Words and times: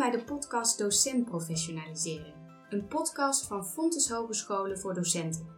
bij 0.00 0.10
de 0.10 0.24
podcast 0.24 0.78
Docent 0.78 1.24
Professionalisering. 1.24 2.34
Een 2.68 2.86
podcast 2.86 3.46
van 3.46 3.66
Fontes 3.66 4.08
Hogescholen 4.08 4.78
voor 4.78 4.94
docenten. 4.94 5.48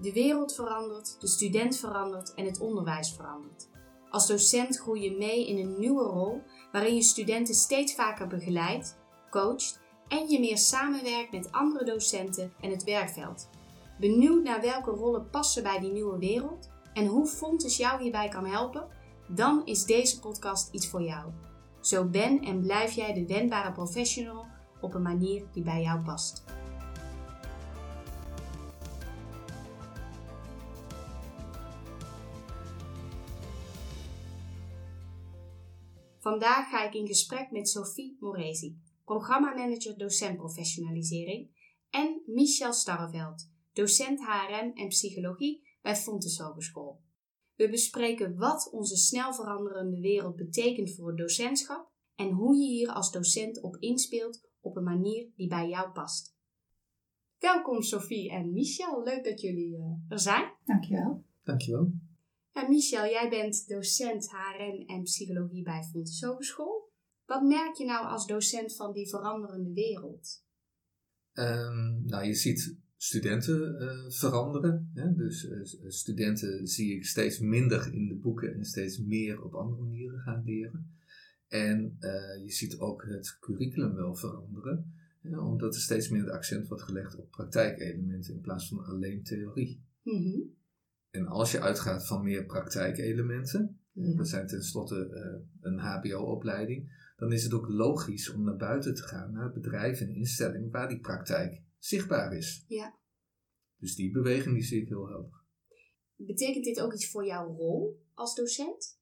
De 0.00 0.12
wereld 0.12 0.54
verandert, 0.54 1.20
de 1.20 1.26
student 1.26 1.76
verandert 1.76 2.34
en 2.34 2.44
het 2.44 2.60
onderwijs 2.60 3.12
verandert. 3.12 3.68
Als 4.10 4.26
docent 4.26 4.78
groei 4.78 5.02
je 5.02 5.16
mee 5.16 5.48
in 5.48 5.58
een 5.58 5.78
nieuwe 5.78 6.02
rol 6.02 6.42
waarin 6.72 6.94
je 6.94 7.02
studenten 7.02 7.54
steeds 7.54 7.94
vaker 7.94 8.26
begeleidt, 8.26 8.98
coacht 9.30 9.80
en 10.08 10.28
je 10.28 10.40
meer 10.40 10.58
samenwerkt 10.58 11.32
met 11.32 11.52
andere 11.52 11.84
docenten 11.84 12.52
en 12.60 12.70
het 12.70 12.84
werkveld. 12.84 13.48
Benieuwd 13.98 14.42
naar 14.42 14.60
welke 14.60 14.90
rollen 14.90 15.30
passen 15.30 15.62
bij 15.62 15.80
die 15.80 15.92
nieuwe 15.92 16.18
wereld 16.18 16.70
en 16.94 17.06
hoe 17.06 17.26
Fontes 17.26 17.76
jou 17.76 18.02
hierbij 18.02 18.28
kan 18.28 18.46
helpen? 18.46 18.88
Dan 19.28 19.62
is 19.64 19.84
deze 19.84 20.20
podcast 20.20 20.72
iets 20.72 20.88
voor 20.88 21.02
jou. 21.02 21.32
Zo 21.80 22.08
ben 22.08 22.40
en 22.40 22.60
blijf 22.60 22.92
jij 22.92 23.12
de 23.14 23.26
wendbare 23.26 23.72
professional 23.72 24.46
op 24.80 24.94
een 24.94 25.02
manier 25.02 25.44
die 25.52 25.62
bij 25.62 25.82
jou 25.82 26.04
past. 26.04 26.44
Vandaag 36.18 36.68
ga 36.68 36.84
ik 36.84 36.94
in 36.94 37.06
gesprek 37.06 37.50
met 37.50 37.68
Sophie 37.68 38.16
Morezi, 38.20 38.78
programmamanager 39.04 39.98
docent 39.98 40.36
professionalisering, 40.36 41.48
en 41.90 42.22
Michel 42.26 42.72
Starreveld, 42.72 43.50
docent 43.72 44.20
HRM 44.20 44.70
en 44.74 44.88
psychologie 44.88 45.68
bij 45.82 45.96
Fontes 45.96 46.38
Hogeschool. 46.38 47.00
We 47.60 47.68
bespreken 47.68 48.36
wat 48.36 48.70
onze 48.72 48.96
snel 48.96 49.34
veranderende 49.34 50.00
wereld 50.00 50.36
betekent 50.36 50.94
voor 50.94 51.08
het 51.08 51.16
docentschap 51.16 51.90
en 52.14 52.30
hoe 52.30 52.56
je 52.56 52.68
hier 52.68 52.92
als 52.92 53.12
docent 53.12 53.60
op 53.62 53.76
inspeelt 53.76 54.48
op 54.60 54.76
een 54.76 54.82
manier 54.82 55.28
die 55.36 55.48
bij 55.48 55.68
jou 55.68 55.90
past. 55.90 56.36
Welkom 57.38 57.82
Sophie 57.82 58.30
en 58.30 58.52
Michel, 58.52 59.02
leuk 59.02 59.24
dat 59.24 59.40
jullie 59.40 59.76
uh, 59.76 59.84
er 60.08 60.18
zijn. 60.18 60.52
Dankjewel. 60.64 61.24
Dankjewel. 61.42 61.92
Ja, 62.52 62.68
Michel, 62.68 63.04
jij 63.04 63.28
bent 63.28 63.68
docent 63.68 64.30
HRM 64.30 64.86
en 64.86 65.02
psychologie 65.02 65.62
bij 65.62 65.82
Fontes 65.82 66.22
Hogeschool. 66.22 66.90
Wat 67.26 67.42
merk 67.42 67.74
je 67.74 67.84
nou 67.84 68.06
als 68.06 68.26
docent 68.26 68.76
van 68.76 68.92
die 68.92 69.08
veranderende 69.08 69.72
wereld? 69.72 70.44
Um, 71.32 72.04
nou, 72.04 72.24
je 72.24 72.34
ziet 72.34 72.78
studenten 73.02 73.82
uh, 73.82 74.10
veranderen. 74.10 74.90
Hè? 74.94 75.14
Dus 75.14 75.44
uh, 75.44 75.60
studenten 75.88 76.66
zie 76.66 76.96
ik 76.96 77.06
steeds 77.06 77.38
minder 77.38 77.92
in 77.92 78.08
de 78.08 78.14
boeken 78.14 78.54
en 78.54 78.64
steeds 78.64 78.98
meer 78.98 79.42
op 79.42 79.54
andere 79.54 79.82
manieren 79.82 80.20
gaan 80.20 80.42
leren. 80.44 80.90
En 81.48 81.96
uh, 82.00 82.44
je 82.44 82.52
ziet 82.52 82.78
ook 82.78 83.04
het 83.04 83.38
curriculum 83.40 83.94
wel 83.94 84.14
veranderen, 84.14 84.94
hè? 85.20 85.38
omdat 85.38 85.74
er 85.74 85.80
steeds 85.80 86.08
meer 86.08 86.24
de 86.24 86.32
accent 86.32 86.68
wordt 86.68 86.82
gelegd 86.82 87.16
op 87.16 87.30
praktijkelementen 87.30 88.34
in 88.34 88.40
plaats 88.40 88.68
van 88.68 88.84
alleen 88.84 89.22
theorie. 89.22 89.84
Mm 90.02 90.22
-hmm. 90.22 90.54
En 91.10 91.26
als 91.26 91.52
je 91.52 91.60
uitgaat 91.60 92.06
van 92.06 92.22
meer 92.22 92.44
praktijkelementen, 92.44 93.78
ja. 93.92 94.14
dat 94.14 94.28
zijn 94.28 94.46
tenslotte 94.46 95.10
een 95.60 95.78
HBO-opleiding, 95.78 97.12
dan 97.16 97.32
is 97.32 97.42
het 97.42 97.52
ook 97.52 97.68
logisch 97.68 98.30
om 98.30 98.44
naar 98.44 98.56
buiten 98.56 98.94
te 98.94 99.02
gaan, 99.02 99.32
naar 99.32 99.52
bedrijven 99.52 100.06
en 100.06 100.14
instellingen 100.14 100.70
waar 100.70 100.88
die 100.88 101.00
praktijk 101.00 101.62
zichtbaar 101.80 102.36
is. 102.36 102.64
Ja. 102.66 102.98
Dus 103.76 103.94
die 103.94 104.10
beweging 104.10 104.54
die 104.54 104.64
zie 104.64 104.82
ik 104.82 104.88
heel 104.88 105.08
helder. 105.08 105.40
Betekent 106.16 106.64
dit 106.64 106.80
ook 106.80 106.92
iets 106.92 107.10
voor 107.10 107.26
jouw 107.26 107.54
rol 107.54 108.02
als 108.14 108.34
docent? 108.34 108.98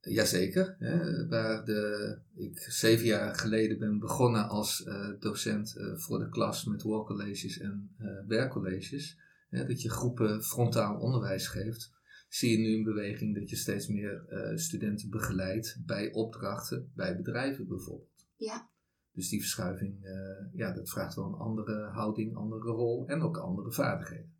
Jazeker. 0.00 0.76
Hè, 0.78 1.28
waar 1.28 1.64
de, 1.64 2.18
ik 2.34 2.58
zeven 2.58 3.06
jaar 3.06 3.34
geleden 3.34 3.78
ben 3.78 3.98
begonnen 3.98 4.48
als 4.48 4.80
uh, 4.86 5.20
docent 5.20 5.76
uh, 5.76 5.96
voor 5.96 6.18
de 6.18 6.28
klas 6.28 6.64
met 6.64 6.82
woordcolleges 6.82 7.58
en 7.58 7.94
uh, 7.98 8.26
werkcolleges. 8.26 9.18
Hè, 9.48 9.66
dat 9.66 9.82
je 9.82 9.90
groepen 9.90 10.42
frontaal 10.42 10.98
onderwijs 10.98 11.46
geeft. 11.46 11.94
Zie 12.28 12.50
je 12.50 12.58
nu 12.58 12.74
een 12.74 12.84
beweging 12.84 13.34
dat 13.34 13.50
je 13.50 13.56
steeds 13.56 13.86
meer 13.86 14.24
studenten 14.54 15.10
begeleidt 15.10 15.82
bij 15.84 16.12
opdrachten, 16.12 16.92
bij 16.94 17.16
bedrijven 17.16 17.66
bijvoorbeeld. 17.66 18.26
Ja. 18.36 18.70
Dus 19.16 19.28
die 19.28 19.40
verschuiving, 19.40 20.04
uh, 20.04 20.52
ja, 20.52 20.72
dat 20.72 20.88
vraagt 20.88 21.14
wel 21.14 21.24
een 21.24 21.40
andere 21.40 21.88
houding, 21.92 22.36
andere 22.36 22.70
rol 22.70 23.06
en 23.06 23.22
ook 23.22 23.36
andere 23.36 23.72
vaardigheden. 23.72 24.34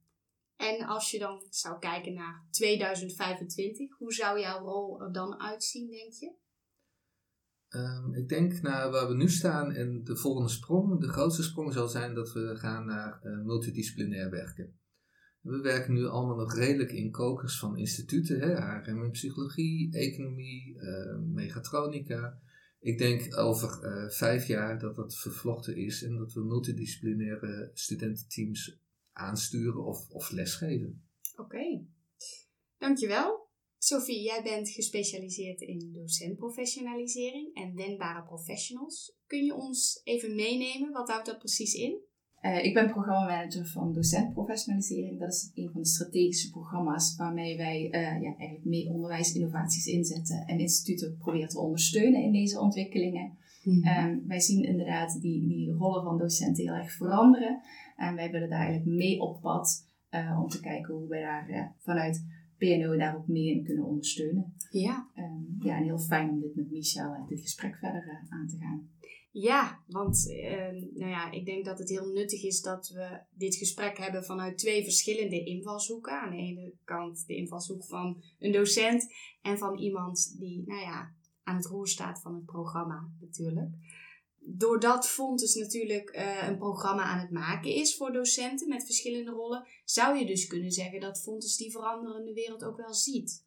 En 0.56 0.86
als 0.86 1.10
je 1.10 1.18
dan 1.18 1.46
zou 1.50 1.78
kijken 1.78 2.14
naar 2.14 2.46
2025, 2.50 3.96
hoe 3.98 4.12
zou 4.12 4.40
jouw 4.40 4.64
rol 4.64 5.02
er 5.02 5.12
dan 5.12 5.40
uitzien, 5.40 5.90
denk 5.90 6.12
je? 6.12 6.34
Um, 7.68 8.14
ik 8.14 8.28
denk 8.28 8.62
naar 8.62 8.90
waar 8.90 9.08
we 9.08 9.14
nu 9.14 9.28
staan 9.28 9.72
en 9.72 10.04
de 10.04 10.16
volgende 10.16 10.48
sprong, 10.48 11.00
de 11.00 11.08
grootste 11.08 11.42
sprong 11.42 11.72
zal 11.72 11.88
zijn 11.88 12.14
dat 12.14 12.32
we 12.32 12.56
gaan 12.56 12.86
naar 12.86 13.20
uh, 13.22 13.44
multidisciplinair 13.44 14.30
werken. 14.30 14.78
We 15.40 15.60
werken 15.60 15.94
nu 15.94 16.06
allemaal 16.06 16.36
nog 16.36 16.54
redelijk 16.54 16.92
in 16.92 17.10
kokers 17.10 17.58
van 17.58 17.76
instituten, 17.76 18.40
hè, 18.40 18.54
HRM 18.54 19.02
en 19.02 19.10
psychologie, 19.10 19.92
economie, 19.92 20.74
uh, 20.74 21.18
mechatronica. 21.18 22.40
Ik 22.86 22.98
denk 22.98 23.38
over 23.38 23.84
uh, 23.84 24.10
vijf 24.10 24.46
jaar 24.46 24.78
dat 24.78 24.96
dat 24.96 25.16
vervlochten 25.16 25.76
is 25.76 26.02
en 26.02 26.16
dat 26.16 26.32
we 26.32 26.40
multidisciplinaire 26.40 27.70
studententeams 27.74 28.78
aansturen 29.12 29.84
of, 29.84 30.10
of 30.10 30.30
lesgeven. 30.30 31.04
Oké, 31.36 31.84
dankjewel. 32.78 33.48
Sophie, 33.78 34.22
jij 34.22 34.42
bent 34.42 34.68
gespecialiseerd 34.68 35.60
in 35.60 35.92
docentprofessionalisering 35.92 37.54
en 37.54 37.74
wendbare 37.74 38.24
professionals. 38.24 39.16
Kun 39.26 39.44
je 39.44 39.54
ons 39.54 40.00
even 40.04 40.34
meenemen? 40.34 40.92
Wat 40.92 41.08
houdt 41.08 41.26
dat 41.26 41.38
precies 41.38 41.74
in? 41.74 42.00
Uh, 42.42 42.64
ik 42.64 42.74
ben 42.74 42.90
programmamanager 42.90 43.66
van 43.66 43.92
docentprofessionalisering. 43.92 45.18
Dat 45.18 45.32
is 45.32 45.50
een 45.54 45.70
van 45.72 45.80
de 45.80 45.86
strategische 45.86 46.50
programma's 46.50 47.16
waarmee 47.16 47.56
wij 47.56 47.84
uh, 47.84 48.22
ja, 48.22 48.36
eigenlijk 48.36 48.64
mee 48.64 48.88
onderwijsinnovaties 48.88 49.86
inzetten 49.86 50.46
en 50.46 50.58
instituten 50.58 51.16
proberen 51.18 51.48
te 51.48 51.60
ondersteunen 51.60 52.22
in 52.22 52.32
deze 52.32 52.60
ontwikkelingen. 52.60 53.36
Mm-hmm. 53.62 54.04
Um, 54.04 54.26
wij 54.26 54.40
zien 54.40 54.64
inderdaad 54.64 55.20
die, 55.20 55.48
die 55.48 55.72
rollen 55.72 56.02
van 56.02 56.18
docenten 56.18 56.64
heel 56.64 56.74
erg 56.74 56.92
veranderen. 56.92 57.60
En 57.96 58.14
wij 58.14 58.30
willen 58.30 58.50
daar 58.50 58.66
eigenlijk 58.66 58.96
mee 58.96 59.20
op 59.20 59.40
pad 59.40 59.88
uh, 60.10 60.40
om 60.42 60.48
te 60.48 60.60
kijken 60.60 60.94
hoe 60.94 61.08
wij 61.08 61.20
daar 61.20 61.74
vanuit 61.78 62.24
PNO 62.58 62.96
daar 62.96 63.16
ook 63.16 63.28
mee 63.28 63.50
in 63.50 63.64
kunnen 63.64 63.84
ondersteunen. 63.84 64.54
Ja. 64.70 65.08
Um, 65.16 65.56
ja, 65.58 65.76
en 65.76 65.82
heel 65.82 65.98
fijn 65.98 66.30
om 66.30 66.40
dit 66.40 66.54
met 66.54 66.70
Michel, 66.70 67.26
dit 67.28 67.40
gesprek 67.40 67.76
verder 67.76 68.26
aan 68.28 68.46
te 68.46 68.56
gaan. 68.56 68.88
Ja, 69.38 69.82
want 69.86 70.26
uh, 70.28 70.70
nou 70.94 71.10
ja, 71.10 71.30
ik 71.30 71.44
denk 71.44 71.64
dat 71.64 71.78
het 71.78 71.88
heel 71.88 72.06
nuttig 72.06 72.42
is 72.42 72.60
dat 72.60 72.88
we 72.88 73.20
dit 73.30 73.54
gesprek 73.54 73.98
hebben 73.98 74.24
vanuit 74.24 74.58
twee 74.58 74.82
verschillende 74.82 75.44
invalshoeken. 75.44 76.20
Aan 76.20 76.30
de 76.30 76.36
ene 76.36 76.72
kant 76.84 77.26
de 77.26 77.36
invalshoek 77.36 77.84
van 77.84 78.22
een 78.38 78.52
docent 78.52 79.12
en 79.42 79.58
van 79.58 79.78
iemand 79.78 80.38
die 80.38 80.62
nou 80.66 80.80
ja, 80.80 81.12
aan 81.42 81.56
het 81.56 81.66
roer 81.66 81.88
staat 81.88 82.20
van 82.20 82.34
het 82.34 82.44
programma 82.44 83.08
natuurlijk. 83.20 83.70
Doordat 84.38 85.08
Fontes 85.08 85.54
natuurlijk 85.54 86.16
uh, 86.16 86.48
een 86.48 86.58
programma 86.58 87.02
aan 87.02 87.18
het 87.18 87.30
maken 87.30 87.74
is 87.74 87.96
voor 87.96 88.12
docenten 88.12 88.68
met 88.68 88.84
verschillende 88.84 89.30
rollen, 89.30 89.66
zou 89.84 90.18
je 90.18 90.26
dus 90.26 90.46
kunnen 90.46 90.72
zeggen 90.72 91.00
dat 91.00 91.22
Fontes 91.22 91.56
die 91.56 91.70
veranderende 91.70 92.32
wereld 92.32 92.64
ook 92.64 92.76
wel 92.76 92.94
ziet. 92.94 93.44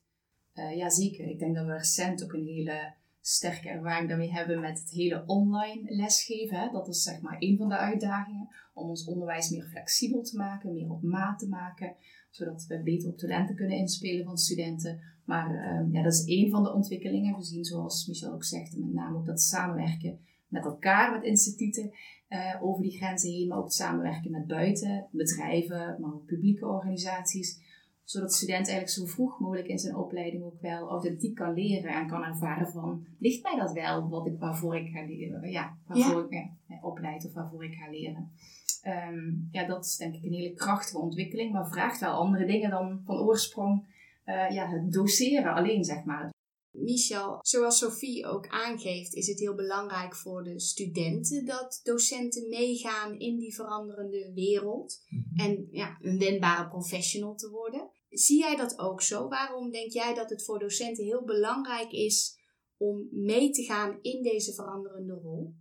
Uh, 0.55 0.77
ja, 0.77 0.89
zeker. 0.89 1.27
Ik 1.27 1.39
denk 1.39 1.55
dat 1.55 1.65
we 1.65 1.73
recent 1.73 2.23
ook 2.23 2.33
een 2.33 2.45
hele 2.45 2.93
sterke 3.29 3.69
ervaring 3.69 4.09
daarmee 4.09 4.31
hebben 4.31 4.59
met 4.59 4.79
het 4.79 4.89
hele 4.91 5.23
online 5.25 5.95
lesgeven. 5.95 6.59
Hè. 6.59 6.71
Dat 6.71 6.87
is 6.87 7.03
zeg 7.03 7.21
maar 7.21 7.35
een 7.39 7.57
van 7.57 7.69
de 7.69 7.77
uitdagingen 7.77 8.47
om 8.73 8.89
ons 8.89 9.05
onderwijs 9.05 9.49
meer 9.49 9.65
flexibel 9.65 10.21
te 10.21 10.37
maken, 10.37 10.73
meer 10.73 10.89
op 10.89 11.01
maat 11.01 11.39
te 11.39 11.47
maken, 11.47 11.95
zodat 12.29 12.65
we 12.67 12.81
beter 12.83 13.09
op 13.09 13.17
talenten 13.17 13.55
kunnen 13.55 13.77
inspelen 13.77 14.25
van 14.25 14.37
studenten. 14.37 14.99
Maar 15.25 15.51
uh, 15.51 15.93
ja, 15.93 16.03
dat 16.03 16.13
is 16.13 16.25
één 16.25 16.49
van 16.49 16.63
de 16.63 16.73
ontwikkelingen. 16.73 17.35
We 17.35 17.43
zien, 17.43 17.63
zoals 17.63 18.07
Michel 18.07 18.33
ook 18.33 18.43
zegt, 18.43 18.77
met 18.77 18.93
name 18.93 19.17
ook 19.17 19.25
dat 19.25 19.41
samenwerken 19.41 20.19
met 20.47 20.65
elkaar, 20.65 21.11
met 21.11 21.23
instituten 21.23 21.91
uh, 22.29 22.55
over 22.61 22.81
die 22.81 22.97
grenzen 22.97 23.31
heen, 23.31 23.47
maar 23.47 23.57
ook 23.57 23.63
het 23.63 23.73
samenwerken 23.73 24.31
met 24.31 24.47
buiten, 24.47 25.07
bedrijven, 25.11 25.97
maar 25.99 26.13
ook 26.13 26.25
publieke 26.25 26.67
organisaties 26.67 27.68
zodat 28.09 28.29
de 28.29 28.35
student 28.35 28.67
eigenlijk 28.67 28.89
zo 28.89 29.05
vroeg 29.05 29.39
mogelijk 29.39 29.67
in 29.67 29.79
zijn 29.79 29.95
opleiding 29.95 30.43
ook 30.43 30.61
wel 30.61 30.89
authentiek 30.89 31.35
kan 31.35 31.53
leren 31.53 31.93
en 31.93 32.07
kan 32.07 32.23
ervaren 32.23 32.71
van, 32.71 33.05
ligt 33.19 33.43
mij 33.43 33.55
dat 33.55 33.71
wel 33.71 34.09
wat 34.09 34.27
ik, 34.27 34.39
waarvoor 34.39 34.77
ik 34.77 34.91
ga 34.91 35.05
leren, 35.05 35.49
ja, 35.49 35.77
waarvoor 35.87 36.23
ik 36.23 36.29
me 36.29 36.77
opleid 36.81 37.25
of 37.25 37.33
waarvoor 37.33 37.63
ik 37.63 37.73
ga 37.73 37.89
leren. 37.89 38.31
Um, 39.13 39.49
ja, 39.51 39.65
dat 39.67 39.85
is 39.85 39.95
denk 39.95 40.15
ik 40.15 40.23
een 40.23 40.33
hele 40.33 40.53
krachtige 40.53 40.97
ontwikkeling, 40.97 41.51
maar 41.51 41.69
vraagt 41.69 41.99
wel 41.99 42.13
andere 42.13 42.45
dingen 42.45 42.69
dan 42.69 43.01
van 43.05 43.17
oorsprong 43.17 43.85
uh, 44.25 44.49
ja, 44.49 44.69
het 44.69 44.91
doseren 44.91 45.53
alleen, 45.53 45.83
zeg 45.83 46.03
maar. 46.03 46.33
Michel, 46.71 47.37
zoals 47.41 47.77
Sophie 47.77 48.25
ook 48.25 48.47
aangeeft, 48.47 49.13
is 49.13 49.27
het 49.27 49.39
heel 49.39 49.55
belangrijk 49.55 50.15
voor 50.15 50.43
de 50.43 50.59
studenten 50.59 51.45
dat 51.45 51.79
docenten 51.83 52.49
meegaan 52.49 53.19
in 53.19 53.37
die 53.37 53.55
veranderende 53.55 54.31
wereld 54.33 55.03
mm 55.09 55.25
-hmm. 55.29 55.45
en 55.45 55.67
ja, 55.71 55.97
een 56.01 56.17
wendbare 56.17 56.67
professional 56.67 57.35
te 57.35 57.49
worden. 57.49 57.97
Zie 58.09 58.39
jij 58.39 58.55
dat 58.55 58.79
ook 58.79 59.01
zo? 59.01 59.27
Waarom 59.27 59.71
denk 59.71 59.91
jij 59.91 60.13
dat 60.13 60.29
het 60.29 60.43
voor 60.43 60.59
docenten 60.59 61.03
heel 61.03 61.23
belangrijk 61.23 61.91
is 61.91 62.37
om 62.77 63.07
mee 63.11 63.49
te 63.49 63.63
gaan 63.63 63.99
in 64.01 64.23
deze 64.23 64.53
veranderende 64.53 65.13
rol? 65.13 65.55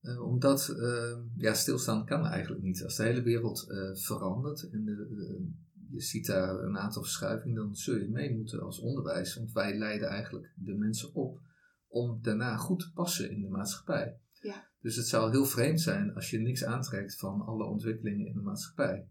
Uh, 0.00 0.22
omdat 0.22 0.74
uh, 0.78 1.16
ja, 1.36 1.54
stilstaan 1.54 2.06
kan 2.06 2.26
eigenlijk 2.26 2.62
niet. 2.62 2.84
Als 2.84 2.96
de 2.96 3.02
hele 3.02 3.22
wereld 3.22 3.66
uh, 3.68 3.94
verandert 3.94 4.70
en 4.70 4.84
de, 4.84 5.48
je 5.90 6.00
ziet 6.00 6.26
daar 6.26 6.58
een 6.62 6.78
aantal 6.78 7.02
verschuivingen, 7.02 7.56
dan 7.56 7.74
zul 7.74 7.96
je 7.96 8.08
mee 8.08 8.36
moeten 8.36 8.60
als 8.60 8.80
onderwijs. 8.80 9.36
Want 9.36 9.52
wij 9.52 9.78
leiden 9.78 10.08
eigenlijk 10.08 10.52
de 10.56 10.74
mensen 10.74 11.14
op 11.14 11.40
om 11.88 12.18
daarna 12.22 12.56
goed 12.56 12.80
te 12.80 12.92
passen 12.92 13.30
in 13.30 13.40
de 13.40 13.48
maatschappij. 13.48 14.20
Ja. 14.40 14.68
Dus 14.80 14.96
het 14.96 15.06
zou 15.06 15.30
heel 15.30 15.44
vreemd 15.44 15.80
zijn 15.80 16.14
als 16.14 16.30
je 16.30 16.38
niks 16.38 16.64
aantrekt 16.64 17.16
van 17.16 17.40
alle 17.40 17.64
ontwikkelingen 17.64 18.26
in 18.26 18.34
de 18.34 18.40
maatschappij. 18.40 19.08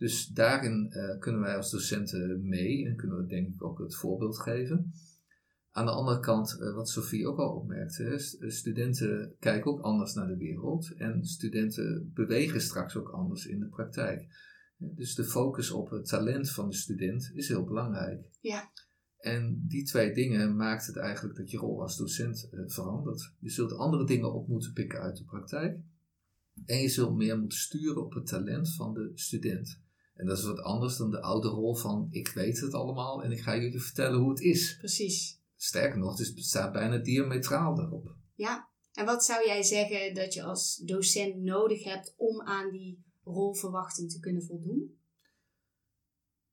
Dus 0.00 0.26
daarin 0.26 0.92
uh, 0.96 1.18
kunnen 1.18 1.40
wij 1.40 1.56
als 1.56 1.70
docenten 1.70 2.48
mee 2.48 2.86
en 2.86 2.96
kunnen 2.96 3.16
we 3.16 3.26
denk 3.26 3.48
ik 3.48 3.64
ook 3.64 3.78
het 3.78 3.96
voorbeeld 3.96 4.38
geven. 4.38 4.92
Aan 5.70 5.84
de 5.84 5.92
andere 5.92 6.20
kant, 6.20 6.56
uh, 6.60 6.74
wat 6.74 6.88
Sofie 6.88 7.28
ook 7.28 7.38
al 7.38 7.54
opmerkte, 7.54 8.18
studenten 8.38 9.34
kijken 9.38 9.70
ook 9.70 9.80
anders 9.80 10.14
naar 10.14 10.26
de 10.26 10.36
wereld 10.36 10.94
en 10.94 11.24
studenten 11.24 12.10
bewegen 12.14 12.60
straks 12.60 12.96
ook 12.96 13.08
anders 13.08 13.46
in 13.46 13.58
de 13.58 13.66
praktijk. 13.66 14.26
Dus 14.76 15.14
de 15.14 15.24
focus 15.24 15.70
op 15.70 15.90
het 15.90 16.06
talent 16.06 16.50
van 16.50 16.68
de 16.68 16.76
student 16.76 17.30
is 17.34 17.48
heel 17.48 17.64
belangrijk. 17.64 18.24
Ja. 18.40 18.70
En 19.18 19.64
die 19.66 19.84
twee 19.84 20.14
dingen 20.14 20.56
maakt 20.56 20.86
het 20.86 20.96
eigenlijk 20.96 21.36
dat 21.36 21.50
je 21.50 21.58
rol 21.58 21.82
als 21.82 21.96
docent 21.96 22.48
uh, 22.52 22.60
verandert. 22.66 23.32
Je 23.38 23.50
zult 23.50 23.76
andere 23.76 24.06
dingen 24.06 24.32
op 24.32 24.48
moeten 24.48 24.72
pikken 24.72 25.00
uit 25.00 25.16
de 25.16 25.24
praktijk. 25.24 25.78
En 26.66 26.78
je 26.78 26.88
zult 26.88 27.16
meer 27.16 27.38
moeten 27.38 27.58
sturen 27.58 28.04
op 28.04 28.12
het 28.12 28.26
talent 28.26 28.74
van 28.74 28.94
de 28.94 29.12
student. 29.14 29.80
En 30.20 30.26
dat 30.26 30.38
is 30.38 30.44
wat 30.44 30.60
anders 30.60 30.96
dan 30.96 31.10
de 31.10 31.20
oude 31.20 31.48
rol 31.48 31.74
van 31.74 32.08
ik 32.10 32.28
weet 32.28 32.60
het 32.60 32.74
allemaal 32.74 33.22
en 33.22 33.32
ik 33.32 33.40
ga 33.40 33.56
jullie 33.56 33.82
vertellen 33.82 34.20
hoe 34.20 34.30
het 34.30 34.40
is. 34.40 34.76
Precies. 34.78 35.40
Sterker 35.56 35.98
nog, 35.98 36.18
het 36.18 36.32
staat 36.34 36.72
bijna 36.72 36.98
diametraal 36.98 37.74
daarop. 37.74 38.14
Ja, 38.34 38.68
en 38.92 39.04
wat 39.04 39.24
zou 39.24 39.46
jij 39.46 39.62
zeggen 39.62 40.14
dat 40.14 40.34
je 40.34 40.42
als 40.42 40.82
docent 40.84 41.36
nodig 41.36 41.84
hebt 41.84 42.14
om 42.16 42.42
aan 42.42 42.70
die 42.70 43.04
rolverwachting 43.24 44.10
te 44.10 44.20
kunnen 44.20 44.42
voldoen? 44.42 44.98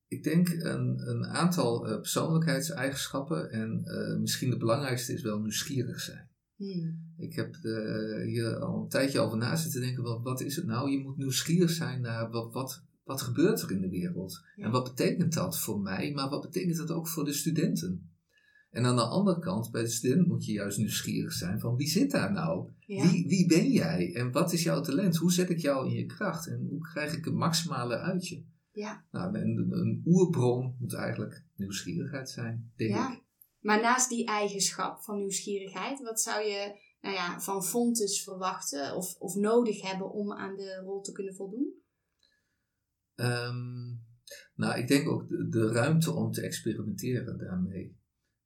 Ik 0.07 0.23
denk 0.23 0.49
een, 0.49 1.09
een 1.09 1.25
aantal 1.25 1.89
uh, 1.89 1.95
persoonlijkheidseigenschappen 1.95 3.51
en 3.51 3.81
uh, 3.85 4.19
misschien 4.19 4.49
de 4.49 4.57
belangrijkste 4.57 5.13
is 5.13 5.21
wel 5.21 5.39
nieuwsgierig 5.39 5.99
zijn. 5.99 6.29
Hmm. 6.55 7.13
Ik 7.17 7.33
heb 7.33 7.55
er 7.63 8.21
hier 8.21 8.59
al 8.59 8.81
een 8.81 8.89
tijdje 8.89 9.19
over 9.19 9.37
na 9.37 9.55
zitten 9.55 9.81
denken, 9.81 10.03
wat, 10.03 10.23
wat 10.23 10.41
is 10.41 10.55
het 10.55 10.65
nou? 10.65 10.91
Je 10.91 10.99
moet 10.99 11.17
nieuwsgierig 11.17 11.69
zijn 11.69 12.01
naar 12.01 12.29
wat, 12.29 12.53
wat, 12.53 12.83
wat 13.07 13.21
gebeurt 13.21 13.61
er 13.61 13.71
in 13.71 13.81
de 13.81 13.89
wereld? 13.89 14.43
Ja. 14.55 14.65
En 14.65 14.71
wat 14.71 14.83
betekent 14.83 15.33
dat 15.33 15.59
voor 15.59 15.79
mij, 15.79 16.11
maar 16.13 16.29
wat 16.29 16.41
betekent 16.41 16.77
dat 16.77 16.91
ook 16.91 17.07
voor 17.07 17.25
de 17.25 17.33
studenten? 17.33 18.11
En 18.69 18.85
aan 18.85 18.95
de 18.95 19.07
andere 19.07 19.39
kant, 19.39 19.71
bij 19.71 19.81
de 19.81 19.89
student 19.89 20.27
moet 20.27 20.45
je 20.45 20.51
juist 20.51 20.77
nieuwsgierig 20.77 21.33
zijn 21.33 21.59
van 21.59 21.75
wie 21.75 21.87
zit 21.87 22.11
daar 22.11 22.31
nou? 22.31 22.69
Ja. 22.79 23.11
Wie, 23.11 23.27
wie 23.27 23.47
ben 23.47 23.71
jij? 23.71 24.13
En 24.13 24.31
wat 24.31 24.53
is 24.53 24.63
jouw 24.63 24.81
talent? 24.81 25.15
Hoe 25.15 25.31
zet 25.31 25.49
ik 25.49 25.59
jou 25.59 25.87
in 25.87 25.93
je 25.93 26.05
kracht? 26.05 26.47
En 26.47 26.67
hoe 26.69 26.81
krijg 26.81 27.17
ik 27.17 27.25
het 27.25 27.33
maximale 27.33 27.97
uit 27.97 28.27
je? 28.27 28.43
Ja. 28.71 29.05
Nou, 29.11 29.37
een, 29.37 29.67
een 29.71 30.01
oerbron 30.05 30.75
moet 30.79 30.93
eigenlijk 30.93 31.43
nieuwsgierigheid 31.55 32.29
zijn, 32.29 32.71
denk 32.75 32.91
Ja. 32.91 33.11
ik. 33.13 33.23
Maar 33.59 33.81
naast 33.81 34.09
die 34.09 34.25
eigenschap 34.25 35.01
van 35.03 35.17
nieuwsgierigheid, 35.17 36.01
wat 36.01 36.21
zou 36.21 36.43
je 36.43 36.79
nou 37.01 37.15
ja, 37.15 37.39
van 37.41 37.63
Fontes 37.63 38.23
verwachten 38.23 38.95
of, 38.95 39.15
of 39.19 39.35
nodig 39.35 39.81
hebben 39.81 40.11
om 40.11 40.33
aan 40.33 40.55
de 40.55 40.81
rol 40.85 41.01
te 41.01 41.11
kunnen 41.11 41.35
voldoen? 41.35 41.73
Ehm, 43.17 43.95
nou, 44.55 44.79
ik 44.79 44.87
denk 44.87 45.07
ook 45.09 45.29
de, 45.29 45.47
de 45.49 45.71
ruimte 45.71 46.11
om 46.11 46.31
te 46.31 46.41
experimenteren 46.41 47.37
daarmee. 47.37 47.97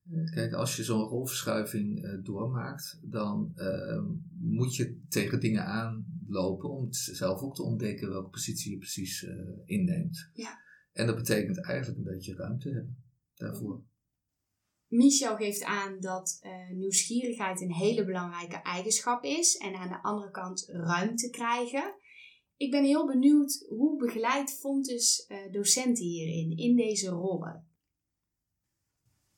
Eh, 0.09 0.31
Kijk, 0.33 0.53
als 0.53 0.75
je 0.75 0.83
zo'n 0.83 1.07
rolverschuiving 1.07 2.03
eh, 2.03 2.23
doormaakt, 2.23 2.99
dan 3.03 3.51
ehm, 3.55 4.05
moet 4.39 4.75
je 4.75 5.01
tegen 5.09 5.39
dingen 5.39 5.65
aanlopen 5.65 6.69
om 6.69 6.87
zelf 6.91 7.41
ook 7.41 7.55
te 7.55 7.63
ontdekken 7.63 8.09
welke 8.09 8.29
positie 8.29 8.71
je 8.71 8.77
precies 8.77 9.23
eh, 9.23 9.35
inneemt. 9.65 10.29
Ja. 10.33 10.59
En 10.91 11.05
dat 11.05 11.15
betekent 11.15 11.65
eigenlijk 11.65 11.97
een 11.97 12.13
beetje 12.13 12.35
ruimte 12.35 12.69
hebben 12.69 13.03
daarvoor. 13.35 13.83
Michel 14.87 15.35
geeft 15.35 15.63
aan 15.63 15.99
dat 15.99 16.39
nieuwsgierigheid 16.73 17.61
een 17.61 17.73
hele 17.73 18.05
belangrijke 18.05 18.61
eigenschap 18.61 19.23
is 19.23 19.57
en 19.57 19.75
aan 19.75 19.89
de 19.89 20.01
andere 20.01 20.31
kant 20.31 20.65
ruimte 20.67 21.29
krijgen. 21.29 21.95
Ik 22.61 22.71
ben 22.71 22.83
heel 22.83 23.07
benieuwd 23.07 23.65
hoe 23.69 23.97
begeleidt 23.97 24.59
Fontes 24.59 25.25
eh, 25.27 25.37
docenten 25.51 26.03
hierin, 26.03 26.57
in 26.57 26.75
deze 26.75 27.09
rollen? 27.09 27.65